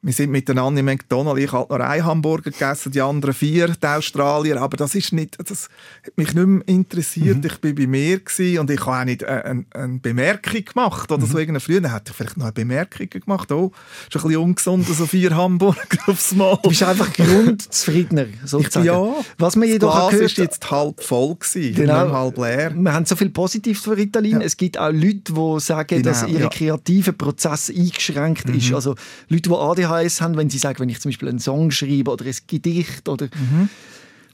[0.00, 1.42] Wir sind miteinander im McDonald's.
[1.42, 4.60] Ich habe nur einen Hamburger gegessen, die anderen vier, die Australier.
[4.62, 5.68] Aber das ist nicht, das
[6.06, 7.44] hat mich nicht mehr interessiert.
[7.44, 11.10] Ich bin bei mir gewesen und ich habe auch nicht äh, eine, eine Bemerkung gemacht
[11.10, 11.36] oder so.
[11.36, 13.50] Irgendeine früher hätte ich vielleicht noch eine Bemerkung gemacht.
[13.50, 13.72] Oh,
[14.08, 16.56] ist ein bisschen ungesund, so vier Hamburger aufs Mal.
[16.62, 18.86] Du bist einfach grundzufriedener, sozusagen.
[18.86, 19.14] ja.
[19.38, 22.12] Was man Das jedoch Glas gehört, ist jetzt halb voll gewesen, Genau.
[22.12, 22.72] halb leer.
[22.72, 24.40] wir haben so viel Positives für Ritalin.
[24.40, 24.46] Ja.
[24.46, 26.48] Es gibt auch Leute, die sagen, Genau, dass ihr ja.
[26.48, 28.72] kreativer Prozess eingeschränkt ist.
[28.72, 28.94] Also
[29.28, 32.24] Leute, die ADHS haben, wenn sie sagen, wenn ich zum Beispiel einen Song schreibe oder
[32.24, 33.28] ein Gedicht oder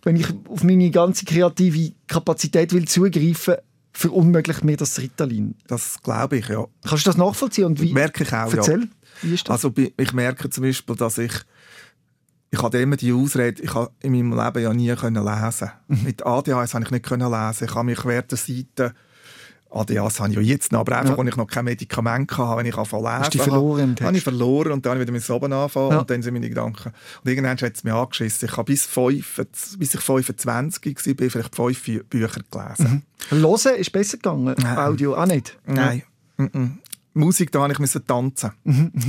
[0.02, 3.56] wenn ich auf meine ganze kreative Kapazität will zugreifen,
[3.92, 5.54] verunmöglicht mir das Ritalin.
[5.66, 6.66] Das glaube ich, ja.
[6.84, 7.66] Kannst du das nachvollziehen?
[7.66, 7.92] Und wie?
[7.92, 8.58] Merke ich auch, ja.
[8.58, 8.88] Erzähl,
[9.22, 9.64] wie ist das?
[9.64, 11.32] Also ich merke zum Beispiel, dass ich
[12.54, 15.70] ich hatte immer die Ausrede, ich habe in meinem Leben ja nie können lesen.
[15.88, 16.02] Mhm.
[16.04, 17.64] Mit ADHS habe ich nicht können lesen.
[17.64, 18.94] Ich habe mich während der Seite
[19.74, 21.20] ADHS habe ich ja jetzt noch, aber einfach, Ja.
[21.22, 24.22] als ich noch kein Medikament hatte, wenn ich anfangen lesen Hast du verloren habe, ich
[24.22, 25.98] verloren und dann habe ich wieder mit anfangen Ja.
[26.00, 26.92] und dann sind meine Gedanken.
[27.22, 28.48] Und irgendwann hat es mich angeschissen.
[28.48, 29.42] Ich habe bis, 5,
[29.78, 33.02] bis ich 25 war, bin vielleicht fünf Bü- Bücher gelesen.
[33.30, 35.58] Hören ist besser gegangen, Audio auch nicht.
[35.66, 36.02] Nein.
[36.38, 36.70] Mm-mm.
[37.14, 38.50] Musik, da musste ich müssen tanzen.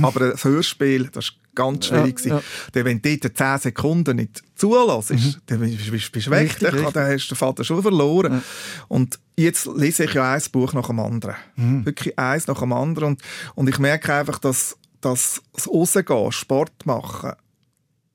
[0.02, 2.24] Aber ein Hörspiel, das war ganz schwierig.
[2.24, 2.42] Mhm, Ja, ja.
[2.74, 5.10] Denn wenn du dort 10 Sekunden nicht zulässt,
[5.46, 6.56] dann bist du weg.
[6.62, 6.92] Mhm.
[6.92, 8.42] Dann, hast du den Vater schon verloren.
[8.88, 11.34] Und jetzt lese ich ja ein Buch nach dem anderen.
[11.56, 11.84] Mhm.
[11.84, 13.08] Wirklich eins nach dem anderen.
[13.08, 13.22] Und,
[13.54, 17.32] und ich merke einfach, dass, dass das Rausgehen, Sport machen,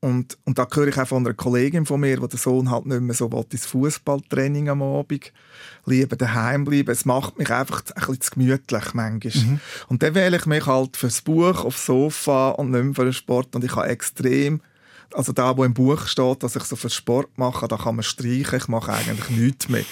[0.02, 2.86] und, und da höre ich auch von einer Kollegin von mir, wo der Sohn halt
[2.86, 5.32] nicht mehr so will, ins Fußballtraining am Abend,
[5.86, 6.90] lieber daheim bleiben.
[6.90, 9.60] Es macht mich einfach ein bisschen zu gemütlich manchmal.
[9.86, 13.12] Und dann wähle ich mich halt fürs Buch aufs Sofa und nicht mehr für den
[13.12, 13.54] Sport.
[13.54, 14.60] Und ich habe extrem,
[15.14, 18.02] also da, wo im Buch steht, dass ich so für Sport mache, da kann man
[18.02, 19.84] streichen, ich mache eigentlich nichts mehr.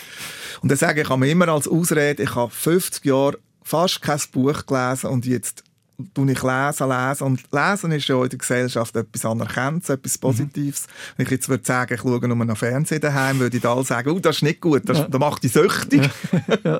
[0.60, 4.20] Und dann sage ich, ich habe immer als Ausrede, ich habe 50 Jahre fast kein
[4.32, 5.62] Buch gelesen und jetzt
[6.14, 7.24] tue ich lesen, lesen.
[7.24, 10.86] Und lesen ist ja in der Gesellschaft etwas Anerkanntes, etwas Positives.
[11.16, 14.10] Wenn ich jetzt würde sagen, ich schaue nur noch Fernsehen daheim, würde ich alle sagen,
[14.10, 16.08] oh, das ist nicht gut, das, das macht dich süchtig.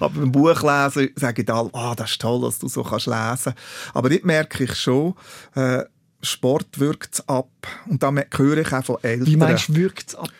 [0.00, 3.54] Aber beim Buchlesen sagen die alle, ah, das ist toll, dass du so kannst lesen.
[3.94, 5.14] Aber dort merke ich schon,
[5.54, 5.84] äh,
[6.22, 7.48] Sport wirkt ab.
[7.86, 9.26] Und da höre ich auch von Eltern.
[9.26, 10.30] Wie meinst du, wirkt es ab?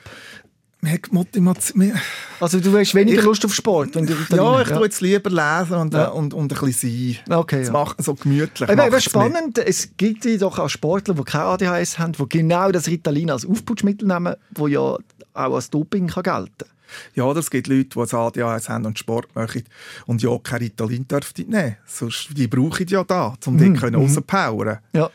[0.87, 1.93] Hat Motivation.
[2.39, 5.29] Also du hast weniger Ich- Lust auf Sport, wenn du Ja, ich tue jetzt lieber
[5.29, 6.07] lesen und, Ja.
[6.09, 7.37] äh, und, und ein bisschen sein.
[7.39, 7.73] Okay, Das ja.
[7.73, 8.69] macht so gemütlich.
[8.71, 12.71] Aber, aber spannend, es gibt ja doch auch Sportler, die kein ADHS haben, die genau
[12.71, 14.99] das Ritalin als Aufputschmittel nehmen, wo ja auch
[15.35, 16.71] als Doping kann gelten
[17.15, 19.65] Ja, oder es gibt Leute, die ein ADHS haben und Sport machen
[20.07, 21.77] und ja, kein Ritalin dürfen nehmen.
[21.87, 24.79] Sonst, die brauchen ja da, um Mhm, dort können rauspowern.
[24.93, 25.11] Ja.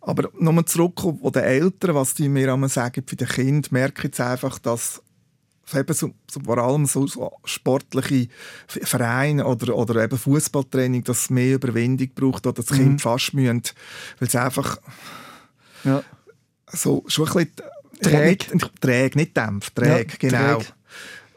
[0.00, 4.04] Aber nochmal zurück auf den Eltern, was die mir sagen, für die Kinder, merke ich
[4.04, 5.02] jetzt einfach, dass
[5.74, 8.28] eben so, so, vor allem so, so sportliche
[8.68, 12.76] Vereine oder, oder eben Fußballtraining, dass es mehr Überwindung braucht oder das Mhm.
[12.76, 13.62] Kind fast mühen,
[14.18, 14.78] weil es einfach
[15.84, 16.02] ja.
[16.72, 17.52] so schon ein bisschen
[18.00, 18.52] Träg.
[18.52, 20.58] Nicht, träg, nicht dämpft, träg, Ja, genau.
[20.58, 20.72] träg.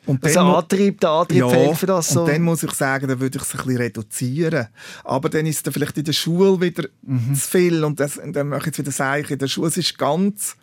[0.05, 2.21] Und Also dann Antrieb, der Antrieb fehlt für das so.
[2.23, 4.67] und dann muss ich sagen, dann würde ich es ein bisschen reduzieren.
[5.03, 7.35] Aber dann ist es dann vielleicht in der Schule wieder Mhm.
[7.35, 9.77] zu viel und, das, und dann mache ich jetzt wieder sagen, in der Schule es
[9.77, 10.55] ist ganz...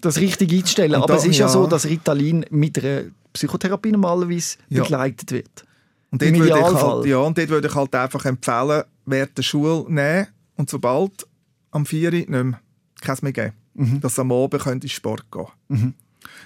[0.00, 0.94] das richtig einzustellen.
[0.94, 1.46] Und Aber da- es ist ja.
[1.46, 1.52] ja.
[1.52, 4.82] so, dass Ritalin mit einer Psychotherapie normalerweise Ja.
[4.82, 5.64] begleitet wird.
[6.10, 9.38] Und Im dort würde ich halt, ja, und dort würde ich halt einfach empfehlen, während
[9.38, 10.26] der Schule nehmen
[10.56, 11.26] und sobald
[11.70, 12.60] am 4 Uhr nicht mehr
[13.00, 13.52] keins mehr geben.
[13.74, 14.00] Mhm.
[14.00, 15.94] Dass am Abend in den Sport gehen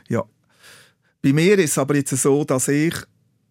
[0.08, 0.22] Ja.
[1.22, 2.94] Bei mir ist es aber jetzt so, dass ich,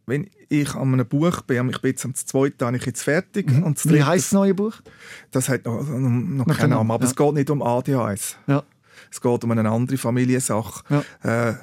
[0.06, 3.48] wenn ich an einem Buch bin, ich bin jetzt am zweiten, habe ich jetzt fertig.
[3.52, 3.76] Und Mhm.
[3.84, 4.76] Wie dritte- heisst das neue Buch?
[5.32, 7.10] Das hat noch, noch, noch keinen Namen, aber ja.
[7.10, 8.38] es geht nicht um ADHS.
[8.48, 8.64] Ja.
[9.16, 10.84] Es geht um eine andere Familiensache.
[10.90, 11.50] Ja.
[11.50, 11.54] Äh,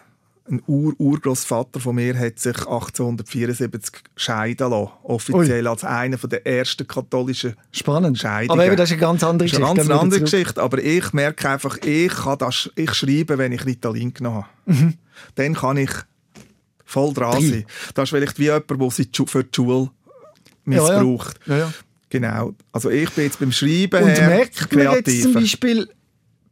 [0.51, 6.87] ein Ur Urgroßvater von mir hat sich 1874 scheiden lassen, offiziell als einer der ersten
[6.87, 8.19] katholischen Spannend.
[8.19, 8.51] Scheidungen.
[8.59, 9.89] Aber eben, das ist eine ganz andere das ist eine Geschichte.
[9.89, 10.21] ganz andere.
[10.21, 14.49] Geschichte, aber ich merke einfach, ich, kann das, ich schreibe, wenn ich Ritalin genommen habe.
[14.67, 14.95] Mhm.
[15.37, 15.91] Dann kann ich
[16.85, 17.51] voll dran Drin.
[17.51, 17.65] sein.
[17.95, 19.91] Das ist vielleicht wie jemand, der sie zu- für die Schule
[20.67, 20.83] Ja, ja.
[20.83, 21.39] missbraucht.
[21.47, 21.73] Ja, ja.
[22.09, 22.53] Genau.
[22.73, 25.35] Also ich bin jetzt beim Schreiben Und her merkt man jetzt zum.
[25.35, 25.89] Beispiel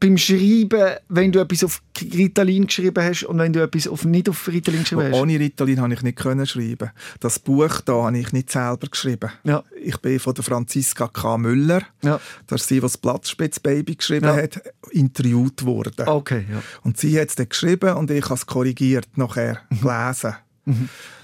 [0.01, 4.28] beim Schreiben, wenn du etwas auf Ritalin geschrieben hast und wenn du etwas auf, nicht
[4.30, 5.14] auf Ritalin geschrieben hast?
[5.14, 6.90] Ohne Ritalin habe ich nicht können schreiben.
[7.20, 9.30] Das Buch da habe ich nicht selber geschrieben.
[9.44, 9.62] Ja.
[9.84, 11.36] Ich bin von der Franziska K.
[11.38, 12.18] Müller, Ja.
[12.46, 14.36] das ist sie, die das Platzspitzbaby geschrieben Ja.
[14.36, 16.09] hat, interviewt worden.
[16.09, 16.62] Okay, ja.
[16.82, 19.80] Und sie hat es dann geschrieben und ich habe es korrigiert nachher Mhm.
[19.80, 20.34] gelesen.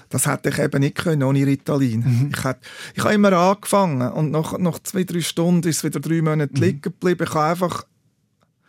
[0.09, 2.31] Das hätte ich eben nicht können ohne Ritalin.
[2.33, 2.59] Ich, hätte,
[2.95, 6.53] ich habe immer angefangen und nach, nach zwei, drei Stunden ist es wieder drei Monate
[6.55, 6.61] Mhm.
[6.61, 7.25] liegen geblieben.
[7.27, 7.83] Ich habe einfach,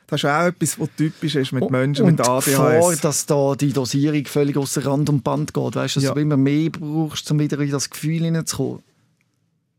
[0.09, 2.45] das ist auch etwas, was typisch ist mit Menschen und mit ADHS.
[2.47, 5.75] Gefahr, dass da die Dosierung völlig außer Rand und Band geht.
[5.77, 6.15] Weißt du, dass Ja.
[6.15, 8.83] du immer mehr brauchst, um wieder in das Gefühl hineinzukommen.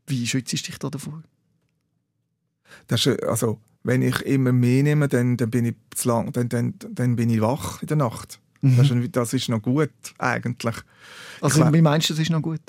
[0.06, 1.22] Wie schützt du dich da davor?
[2.86, 6.48] Das ist, also, wenn ich immer mehr nehme, dann, dann, bin ich zu lang, dann,
[6.48, 8.38] dann, dann bin ich wach in der Nacht.
[8.62, 10.76] Das, ist, das ist noch gut, eigentlich.
[11.40, 12.60] Also, glaub- wie meinst du, das ist noch gut?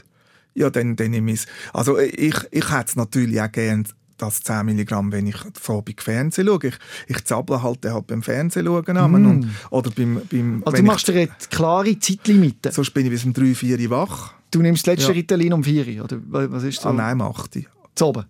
[0.53, 1.47] Ja, dann, dann nehme ich es.
[1.74, 3.88] Also, ich, ich hätte es natürlich auch gern,
[4.22, 5.36] das 10 Milligramm, wenn ich
[5.67, 6.59] Abend Fernsehen schaue.
[6.67, 6.76] Ich,
[7.07, 8.84] ich zabble halt, halt beim Fernsehen schauen.
[8.86, 9.26] Mm.
[9.26, 12.72] Und, oder beim, beim, Also, du machst dir eine klare Zeitlimite.
[12.72, 14.34] sonst bin ich bis um 3, 4 Uhr wach.
[14.51, 15.15] Du nimmst das letzte Ja.
[15.15, 16.89] Ritalin um 4 Uhr, oder wa- was ist so?
[16.89, 17.63] Ah, nein, um 8 Uhr.
[17.95, 18.26] Zu oben.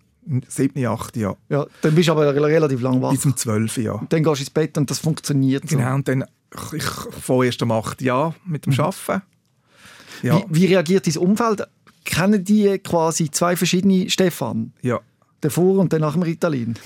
[0.48, 1.34] 7, 8 ja.
[1.48, 3.10] Ja, dann bist du aber re- relativ lang wach.
[3.10, 4.06] Bis um 12 Uhr, ja.
[4.08, 5.76] Dann gehst du ins Bett und das funktioniert so.
[5.76, 6.24] Genau, und dann,
[6.54, 9.22] ich, ich fange erst um 8 Uhr an mit dem Arbeiten.
[10.22, 11.64] Ja, Wie, wie reagiert dein Umfeld?
[12.04, 14.72] Kennen die quasi zwei verschiedene Stefan?
[14.82, 15.00] ja.
[15.42, 16.78] Davor und dann nach dem Ritalin?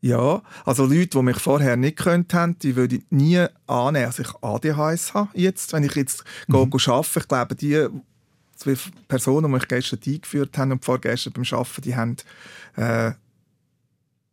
[0.00, 4.20] Ja, also Leute, die mich vorher nicht gekannt haben, die würde ich nie annehmen, dass
[4.20, 5.30] ich ADHS habe.
[5.34, 6.70] Jetzt, wenn ich jetzt mhm.
[6.70, 7.88] gehe arbeiten, ich glaube, die
[8.54, 8.74] zwei
[9.08, 12.16] Personen, die mich gestern eingeführt haben und vorgestern beim Arbeiten, die haben,
[12.76, 13.12] äh,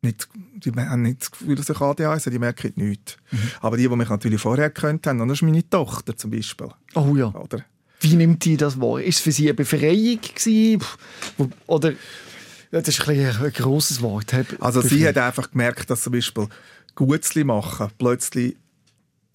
[0.01, 3.17] nicht, die haben nicht das Gefühl, dass ich ADHS habe, die merken nichts.
[3.61, 6.69] Aber die, die mich natürlich vorher gekannt haben, das ist meine Tochter zum Beispiel.
[6.93, 7.33] Oh ja.
[7.33, 7.63] Oder?
[8.01, 9.01] Wie nimmt die das wahr?
[9.01, 10.83] Ist es für sie eine Befreiung gewesen?
[11.65, 11.93] Oder
[12.81, 14.33] das ist ein, ein grosses Wort.
[14.59, 16.47] Also sie hat einfach gemerkt, dass zum Beispiel
[16.95, 18.55] Gutzli machen plötzlich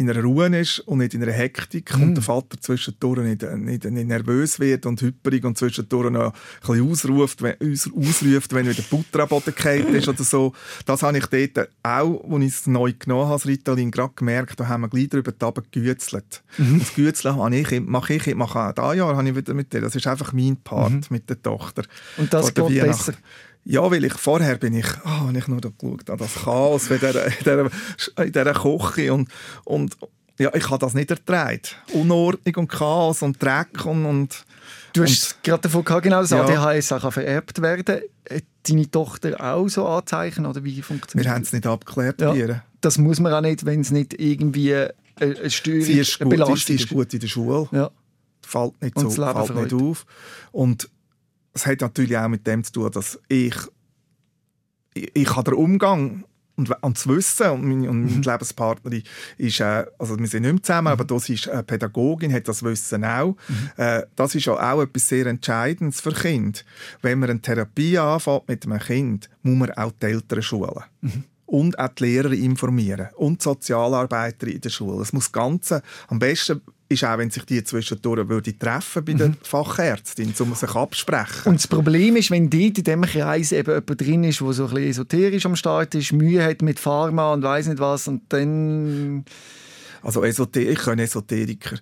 [0.01, 2.03] in einer Ruhe ist und nicht in einer Hektik Mhm.
[2.03, 6.33] und der Vater zwischendurch nicht, nicht, nicht nervös wird und hyperig und zwischendurch noch ein
[6.67, 10.55] bisschen ausruft, wenn, aus- ausruft, wenn wieder Butter am Boden gefallen ist oder so.
[10.87, 14.59] Das habe ich dort auch, als ich es neu genommen habe, das Ritalin, gerade gemerkt,
[14.59, 15.33] da haben wir gleich drüber
[15.71, 16.43] gegützelt.
[16.59, 16.79] Mhm.
[16.79, 19.81] Das Gützeln habe ich, mache ich, mache auch dieses Jahr habe ich wieder mit dir.
[19.83, 21.83] Das ist einfach mein Part mit der Tochter.
[22.17, 23.13] Und das geht besser?
[23.65, 26.91] Ja, weil ich vorher bin ich, ah, wenn ich nur da geschaut habe, das Chaos
[26.91, 27.71] in dieser, in dieser,
[28.25, 29.29] in dieser Küche und,
[29.65, 29.97] und
[30.39, 31.61] ja, ich habe das nicht ertragen.
[31.93, 34.45] Unordnung und Chaos und Dreck und, und
[34.95, 36.45] Du hast es gerade davon gehabt, genau, dass Ja.
[36.45, 38.01] ADHS auch vererbt werden kann.
[38.29, 42.35] Hat deine Tochter auch so Anzeichen oder wie funktioniert wir haben es nicht abgeklärt Ja.
[42.35, 42.63] ihr.
[42.81, 46.31] Das muss man auch nicht, wenn es nicht irgendwie eine, eine Störung, Sie ist, eine
[46.31, 47.91] gut, Belastung sie ist gut in der Schule, Ja.
[48.45, 50.07] fällt nicht, Und so, fällt nicht auf.
[50.51, 50.89] Und
[51.53, 53.55] es hat natürlich auch mit dem zu tun, dass ich,
[54.95, 56.25] ich, ich habe den Umgang
[56.57, 58.11] und, und das Wissen und meine, und Mhm.
[58.11, 59.03] meine Lebenspartnerin
[59.39, 62.63] ist, äh, also wir sind nicht mehr zusammen, aber das ist eine Pädagogin, hat das
[62.63, 63.37] Wissen auch.
[63.49, 63.71] Mhm.
[63.77, 66.61] Äh, das ist ja auch etwas sehr Entscheidendes für Kinder.
[67.01, 70.85] Wenn man eine Therapie anfängt mit einem Kind, muss man auch die Eltern schulen.
[71.01, 71.25] Mhm.
[71.51, 73.09] Und auch die Lehrer informieren.
[73.17, 75.03] Und die Sozialarbeiter in der Schule.
[75.03, 79.35] Es muss Ganze, am besten ist auch, wenn sich die zwischendurch würde treffen bei der
[79.43, 81.47] Fachärztin, um sich absprechen.
[81.47, 84.65] Und das Problem ist, wenn dort in diesem Kreis eben jemand drin ist, der so
[84.65, 88.23] ein bisschen esoterisch am Start ist, Mühe hat mit Pharma und weiß nicht was und
[88.29, 89.25] dann...
[90.03, 91.79] Also Esoter ich kann Esoteriker.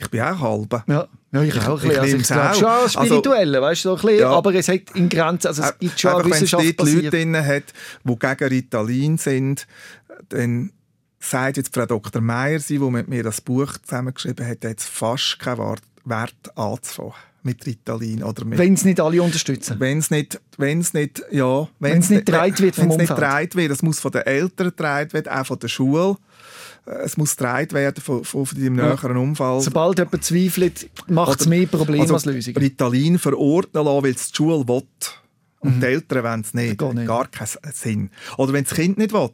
[0.00, 0.84] Ich bin auch halber.
[0.86, 2.00] Ja, ja ich, auch ein ich bisschen.
[2.00, 2.54] Also ich glaube auch.
[2.54, 2.76] schon an
[3.12, 4.30] Also- weißt du, so ein bisschen, Ja.
[4.30, 7.10] aber es hat in Grenzen, also es gibt schon Einfach, wenn es Wissenschaft dort Leute
[7.10, 7.64] drin hat,
[8.04, 9.66] die gegen Ritalin sind,
[10.28, 10.72] dann
[11.20, 12.22] sagt jetzt Frau Dr.
[12.22, 16.34] Meier, sie, die mit mir das Buch zusammengeschrieben hat, hat jetzt fast kein Wort, wert
[16.56, 19.76] anzufangen mit Ritalin oder mit Wenn es nicht alle unterstützen.
[19.80, 22.96] wenn es nicht, wenn es nicht, ja, Wenn es nicht getragen wird vom wenn es
[22.98, 23.18] nicht Umfeld.
[23.20, 26.16] getragen wird, es muss von den Eltern getragen werden, auch von der Schule.
[26.86, 28.86] Äh, Es muss getragen werden von, von, von deinem Ja.
[28.94, 29.62] näheren Umfeld.
[29.62, 32.56] Sobald jemand zweifelt, macht es mehr Probleme also als Lösungen.
[32.56, 34.82] Ritalin verordnen lassen, weil es die Schule will.
[35.60, 35.80] Und Mhm.
[35.80, 36.78] die Eltern wollen es nicht.
[36.78, 37.06] Geht nicht.
[37.08, 38.10] Gar keinen Sinn.
[38.36, 39.30] Oder wenn das Kind nicht will.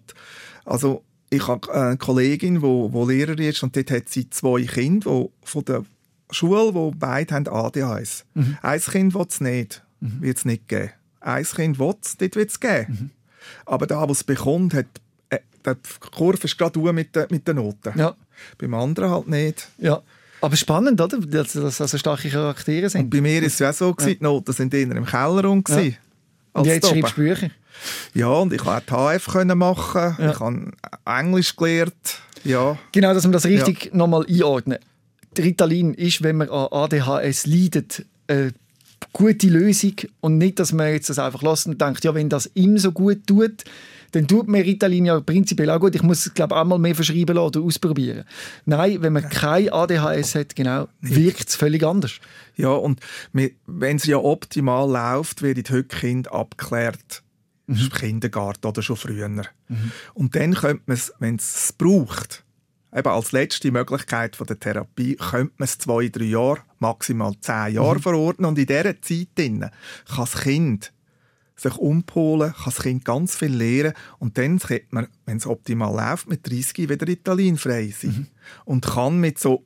[0.64, 5.32] Also, ich habe eine Kollegin, die Lehrerin ist, und dort hat sie zwei Kinder wo,
[5.42, 5.84] von der
[6.30, 8.24] Schule, die beide haben ADHS.
[8.34, 8.56] Mhm.
[8.62, 9.84] Ein Kind will es nicht.
[10.00, 10.90] Wird es nicht geben.
[11.20, 12.86] Ein Kind will es, dort wird es geben.
[12.88, 13.10] Mhm.
[13.66, 14.86] Aber da, was es bekommt, hat,
[15.66, 17.92] äh, die Kurve ist gerade mit den, mit den Noten.
[17.98, 18.14] Ja,
[18.58, 19.68] Beim anderen halt nicht.
[19.78, 20.02] ja.
[20.40, 21.18] Aber spannend, oder?
[21.20, 23.08] Dass das also starke Charaktere sind.
[23.08, 25.64] Bei mir war es ja so, gewesen, die Noten sind eher im Keller rum.
[25.68, 25.80] Ja.
[26.52, 27.50] Und jetzt schreibst du Bücher.
[28.12, 30.16] Ja, und ich konnte auch die HF können machen.
[30.18, 30.32] Ja.
[30.32, 30.72] Ich habe
[31.06, 32.20] Englisch gelernt.
[32.44, 34.78] Ja, Genau, dass wir das richtig nochmal einordnen.
[35.38, 38.52] Ritalin ist, wenn man an ADHS leidet, eine
[39.12, 42.50] gute Lösung und nicht, dass man jetzt das einfach lässt und denkt, ja, wenn das
[42.54, 43.64] ihm so gut tut,
[44.12, 45.94] dann tut mir Ritalin ja prinzipiell auch gut.
[45.94, 48.24] Ich muss es, glaube ich, einmal mehr verschreiben lassen oder ausprobieren.
[48.64, 52.12] Nein, wenn man kein ADHS hat, genau, wirkt es völlig anders.
[52.56, 53.00] ja und
[53.32, 57.22] wenn es ja optimal läuft, werden heute Kinder abgeklärt.
[57.66, 57.76] Mhm.
[57.76, 59.30] Im Kindergarten oder schon früher.
[60.12, 62.43] Und dann könnte man es, wenn es braucht,
[62.94, 67.70] eben als letzte Möglichkeit von der Therapie, könnte man es zwei, drei Jahre, maximal zehn
[67.70, 67.74] Mhm.
[67.74, 68.46] Jahre verordnen.
[68.46, 69.70] Und in dieser Zeit kann
[70.16, 70.92] das Kind
[71.56, 75.94] sich umpolen, kann das Kind ganz viel lernen und dann könnte man, wenn es optimal
[75.94, 78.10] läuft, mit 30 wieder Ritalinfrei sein.
[78.10, 78.26] Mhm.
[78.64, 79.64] Und kann mit so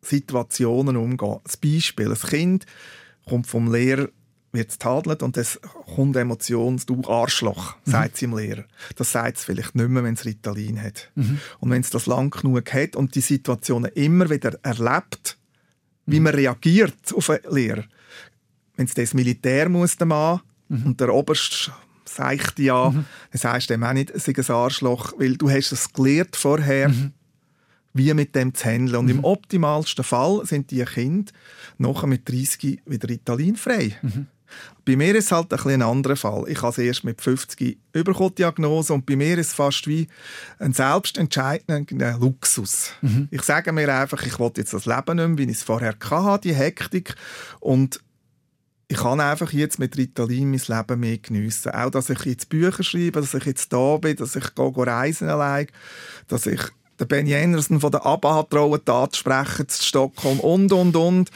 [0.00, 1.38] Situationen umgehen.
[1.44, 2.66] Das Beispiel, ein Kind
[3.26, 4.08] kommt vom Lehrer,
[4.52, 5.60] wird tadelt und es
[5.94, 8.64] kommt Emotions, du Arschloch, sagt es dem Lehrer.
[8.96, 11.10] Das sagt es vielleicht nicht mehr, wenn es Ritalin hat.
[11.60, 15.36] Und wenn es das lang genug hat und die Situationen immer wieder erlebt,
[16.06, 17.84] wie man reagiert auf einen Lehrer.
[18.76, 20.40] Wenn es das Militär muss, der Mann,
[20.70, 21.70] und der Oberst
[22.04, 25.72] sagt ja, dann sagst du dem auch nicht, es sei ein Arschloch, weil du hast
[25.72, 26.90] es gelernt vorher,
[27.92, 28.96] wie mit dem zu handeln.
[28.96, 31.32] Und im optimalsten Fall sind die Kinder
[31.78, 33.96] nachher mit 30 wieder ritalinfrei.
[34.84, 36.44] Bei mir ist es halt ein, bisschen ein anderer Fall.
[36.48, 39.86] Ich habe es erst mit 50 bekommen, die Diagnose, und bei mir ist es fast
[39.86, 40.08] wie
[40.58, 42.92] ein selbstentscheidender Luxus.
[43.30, 45.94] Ich sage mir einfach, ich will jetzt das Leben nicht mehr, wie ich es vorher
[46.10, 47.14] hatte, die Hektik.
[47.60, 48.00] Und
[48.88, 51.72] ich kann einfach jetzt mit Ritalin mein Leben mehr geniessen.
[51.72, 54.86] Auch, dass ich jetzt Bücher schreibe, dass ich jetzt da bin, dass ich gehe, gehe
[54.86, 55.66] reisen allein,
[56.26, 56.60] dass ich
[56.98, 61.30] den Benny Anderson von der ABBA hat trauen, Tat sprechen zu Stockholm und, und, und.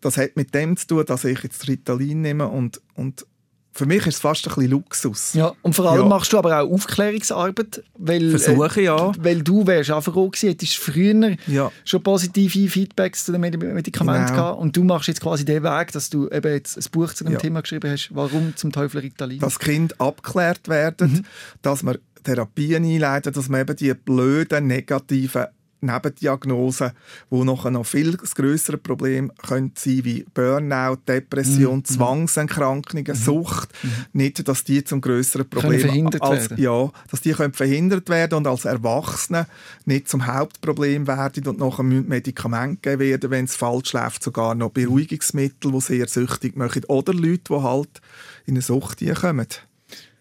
[0.00, 3.26] Das hat mit dem zu tun, dass ich jetzt Ritalin nehme und, und
[3.72, 5.34] für mich ist es fast ein bisschen Luxus.
[5.34, 6.08] Ja, und vor allem Ja.
[6.08, 9.12] machst du aber auch Aufklärungsarbeit, weil, Versuche, ja.
[9.22, 11.70] weil du wärst auch gewesen, hättest früher Ja.
[11.84, 14.36] schon positive Feedbacks zu den Medi- Medikamenten Genau.
[14.36, 17.24] gehabt und du machst jetzt quasi den Weg, dass du eben jetzt ein Buch zu
[17.24, 17.38] dem Ja.
[17.38, 19.38] Thema geschrieben hast, warum zum Teufel Ritalin?
[19.38, 21.26] dass Kind abgeklärt werden,
[21.62, 25.46] dass man Therapien einleiten, dass man eben die blöden, negativen
[25.80, 26.92] Nebendiagnosen,
[27.30, 33.70] die nachher noch viel größere Problem können sein wie Burnout, Depression, Zwangserkrankungen, Sucht,
[34.12, 36.62] nicht, dass die zum größeren Problem verhindert als, werden.
[36.62, 39.46] ja, dass die können verhindert werden und als Erwachsene
[39.84, 44.70] nicht zum Hauptproblem werden und nachher Medikamente gegeben werden, wenn es falsch läuft, sogar noch
[44.70, 48.00] Beruhigungsmittel, die sehr süchtig machen oder Leute, die halt
[48.46, 49.46] in eine Sucht kommen.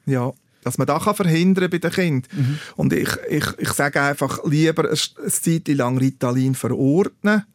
[0.06, 0.32] Ja,
[0.68, 2.60] dass man das kann verhindern bei den Kindern.
[2.76, 7.46] Und ich, ich, ich sage einfach, lieber eine, Zeit lang Ritalin verordnen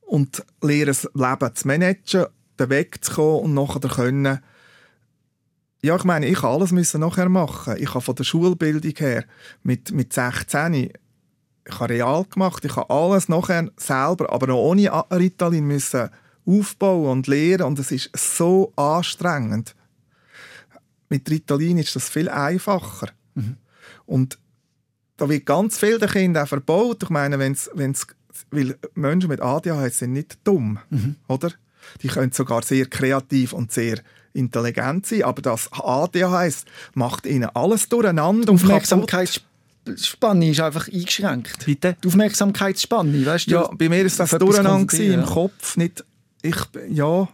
[0.00, 2.26] und lernen, das Leben zu managen,
[2.58, 4.40] den Weg zu kommen und nachher können
[5.84, 7.74] ja, ich meine, ich habe alles müssen nachher machen.
[7.76, 9.24] Ich habe von der Schulbildung her
[9.64, 10.92] mit, mit 16
[11.64, 16.08] ich habe real gemacht, ich habe alles nachher selber, aber noch ohne Ritalin müssen
[16.44, 19.74] aufbauen und lernen und es ist so anstrengend.
[21.12, 23.08] Mit Ritalin ist das viel einfacher.
[24.06, 24.38] Und
[25.18, 27.02] da wird ganz viel den Kindern auch verbaut.
[27.02, 28.06] Ich meine, wenn's, wenn's,
[28.50, 30.78] weil Menschen mit ADHS sind nicht dumm,
[31.28, 31.50] oder?
[32.00, 33.98] Die können sogar sehr kreativ und sehr
[34.32, 38.64] intelligent sein, aber das ADHS macht ihnen alles durcheinander und kaputt.
[38.64, 41.66] Aufmerksamkeitsspanne ist einfach eingeschränkt.
[41.66, 41.98] Bitte?
[42.02, 43.50] Die Aufmerksamkeitsspanne, weißt du?
[43.50, 46.02] Ja, bei mir ist das durcheinander im Kopf, nicht
[46.42, 46.56] ich,
[46.88, 47.28] ja,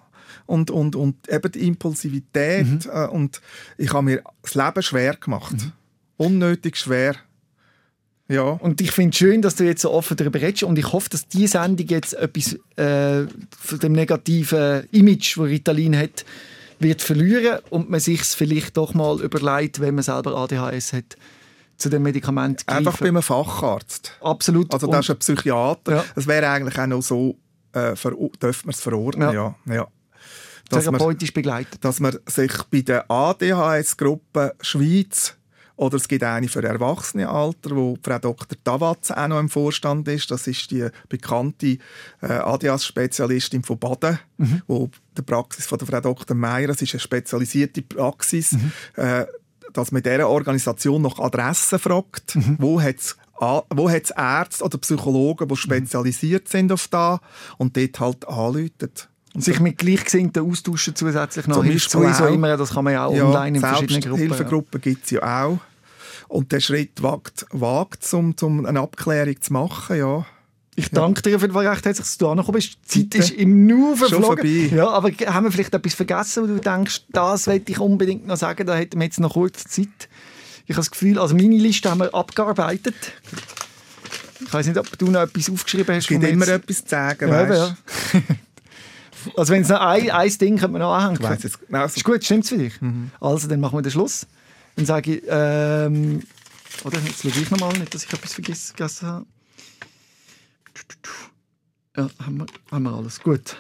[0.49, 2.81] und, und, und eben die Impulsivität Mhm.
[2.93, 3.41] äh, und
[3.77, 5.55] ich habe mir das Leben schwer gemacht.
[6.17, 7.15] Unnötig schwer.
[8.31, 8.43] Ja.
[8.43, 11.09] Und ich finde es schön, dass du jetzt so offen darüber redest und ich hoffe,
[11.11, 13.27] dass diese Sendung jetzt etwas äh,
[13.59, 16.25] von dem negativen Image, das Ritalin hat,
[16.79, 21.17] wird verlieren und man sich vielleicht doch mal überlegt, wenn man selber ADHS hat,
[21.79, 23.07] zu dem Medikament Einfach bei greifen.
[23.17, 24.13] einem Facharzt.
[24.21, 24.73] Absolut.
[24.75, 25.93] Also Und- das ist ein Psychiater.
[25.97, 26.05] Ja.
[26.17, 27.37] Es wäre eigentlich auch noch so
[27.73, 29.33] äh, dürfen wir es verordnen.
[29.33, 29.55] Ja.
[29.67, 29.75] Ja.
[29.75, 29.87] ja.
[30.69, 31.85] Dass Therapeutisch man, begleitet.
[31.85, 35.39] Dass man sich bei der ADHS-Gruppe Schweiz
[35.79, 38.59] oder es gibt eine für Erwachsenenalter, wo Frau Dr.
[38.65, 40.29] Tawatz auch noch im Vorstand ist.
[40.31, 41.79] Das ist die bekannte
[42.21, 44.63] äh, ADHS-Spezialistin von Baden, mhm.
[44.67, 46.37] wo die Praxis von der Frau Dr.
[46.37, 48.73] Meier, das ist eine spezialisierte Praxis, mhm.
[48.97, 49.27] äh,
[49.73, 52.57] dass man dieser Organisation nach Adressen fragt, mhm.
[52.59, 53.17] wo hat es
[53.71, 57.21] wo hat Ärzte oder Psychologen, die spezialisiert sind auf da
[57.57, 58.91] und dort halt anrufen.
[59.39, 63.15] Und sich mit Gleichgesinnten austauschen zusätzlich noch hilft sowieso immer, das kann man ja auch
[63.15, 64.19] ja, online in verschiedenen Gruppen.
[64.19, 64.91] Hilfegruppen ja.
[64.91, 65.59] gibt es ja auch.
[66.27, 70.27] Und der Schritt wagt, wagt um, um eine Abklärung zu machen, ja.
[70.75, 72.79] Ich danke dir für recht herzlich, dass du angekommen bist.
[72.93, 74.75] Die Zeit ist im Nu verflogen.
[74.75, 78.37] Ja, aber haben wir vielleicht etwas vergessen, wo du denkst, das wollte ich unbedingt noch
[78.37, 80.09] sagen, da hätten wir jetzt noch kurz Zeit.
[80.67, 82.97] Ich habe das Gefühl, also meine Liste haben wir abgearbeitet.
[84.41, 86.05] Ich weiß nicht, ob du noch etwas aufgeschrieben hast.
[86.05, 87.75] Es gibt immer etwas zu sagen, ja, weißt
[88.15, 88.21] ja.
[89.37, 91.35] Also wenn es noch ein, ein Ding könnte man noch anhängen.
[91.35, 91.97] Ich jetzt, also.
[91.97, 92.81] Ist gut, stimmt es für dich?
[92.81, 93.11] Mhm.
[93.21, 94.27] Also, dann machen wir den Schluss.
[94.77, 96.23] Dann sage ich, ähm,
[96.85, 99.27] oder jetzt schaue ich nochmal, nicht, dass ich etwas vergessen habe.
[101.97, 103.21] Ja, haben wir, haben wir alles.
[103.21, 103.57] Gut.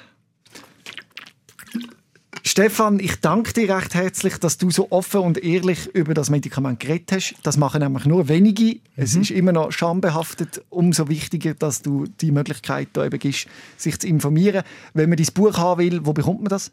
[2.48, 6.80] Stefan, ich danke dir recht herzlich, dass du so offen und ehrlich über das Medikament
[6.80, 7.34] geredet hast.
[7.42, 8.76] Das machen nämlich nur wenige.
[8.76, 8.80] Mhm.
[8.96, 10.64] Es ist immer noch schambehaftet.
[10.70, 14.62] Umso wichtiger, dass du die Möglichkeit da eben gibst, sich zu informieren.
[14.94, 16.72] Wenn man dein Buch haben will, wo bekommt man das?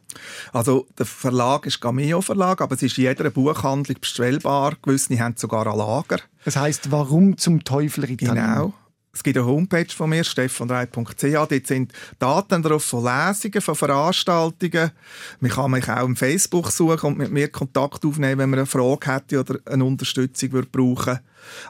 [0.53, 4.77] Also der Verlag ist Gameo Verlag, aber es ist in jeder Buchhandlung bestellbar.
[4.81, 6.21] Gewisse haben sogar ein Lager.
[6.45, 8.35] Das heißt, warum zum Teufel Ritalin?
[8.35, 8.73] Genau.
[9.15, 11.21] Es gibt eine Homepage von mir, stefanreit.ch.
[11.21, 14.91] Dort sind Daten drauf von Lesungen, von Veranstaltungen.
[15.39, 18.65] Man kann mich auch im Facebook suchen und mit mir Kontakt aufnehmen, wenn man eine
[18.65, 21.19] Frage hätte oder eine Unterstützung würde brauchen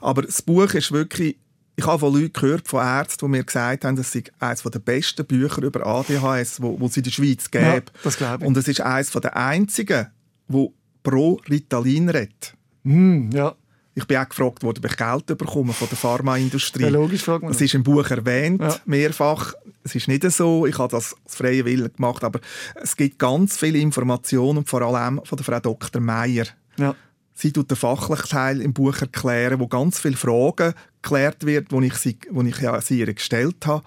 [0.02, 1.38] Aber das Buch ist wirklich
[1.78, 4.80] ich habe von Leuten gehört, von Ärzten, die mir gesagt haben, das sei eines der
[4.80, 7.64] besten Bücher über ADHS, wo, wo es in der Schweiz gibt.
[7.66, 8.48] Ja, das glaube ich.
[8.48, 10.08] Und es ist eines der einzigen,
[10.48, 10.74] wo
[11.04, 12.56] pro Ritalin redet.
[12.84, 13.56] Mm, ja.
[13.98, 16.84] Ich bin auch gefragt worden, ob ich Geld bekomme von der Pharmaindustrie.
[16.84, 17.54] Ja, logisch, fragt man.
[17.54, 18.76] Das ist im Buch erwähnt, ja.
[18.86, 19.54] mehrfach.
[19.84, 22.42] Es ist nicht so, ich habe das aus freien Willen gemacht, aber
[22.76, 26.02] es gibt ganz viele Informationen vor allem von der Frau Dr.
[26.02, 26.46] Meier.
[26.78, 26.94] Ja.
[27.34, 31.86] Sie tut den fachlichen Teil im Buch erklären, wo ganz viele Fragen geklärt wird, die
[31.86, 33.84] ich, sie, die ich ja sie ihr gestellt habe.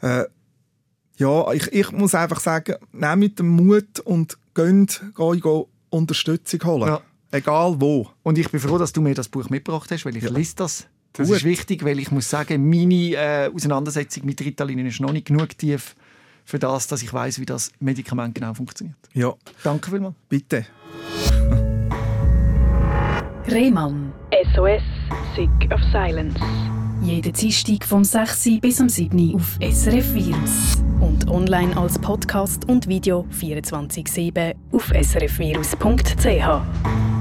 [0.00, 0.24] Äh,
[1.16, 6.88] ja, ich, ich muss einfach sagen, nehmt den Mut und geht, geht, geht Unterstützung holen.
[6.88, 7.02] Ja.
[7.32, 8.08] Egal wo.
[8.22, 10.30] Und ich bin froh, dass du mir das Buch mitgebracht hast, weil ich ja.
[10.30, 10.86] lese das.
[11.12, 11.38] Das Gut.
[11.38, 15.56] ist wichtig, weil ich muss sagen, meine äh, Auseinandersetzung mit Ritalin ist noch nicht genug
[15.58, 15.96] tief
[16.44, 18.96] für das, dass ich weiß, wie das Medikament genau funktioniert.
[19.12, 19.34] Ja.
[19.62, 20.14] Danke vielmals.
[20.28, 20.66] Bitte.
[23.48, 24.12] Rehmann.
[24.54, 24.82] SOS,
[25.34, 26.38] Sick of Silence.
[27.02, 28.60] Jeden Dienstag vom 6.
[28.60, 29.34] bis am 7.
[29.34, 30.76] auf SRF Virus.
[31.00, 37.19] Und online als Podcast und Video 24-7 auf srfvirus.ch.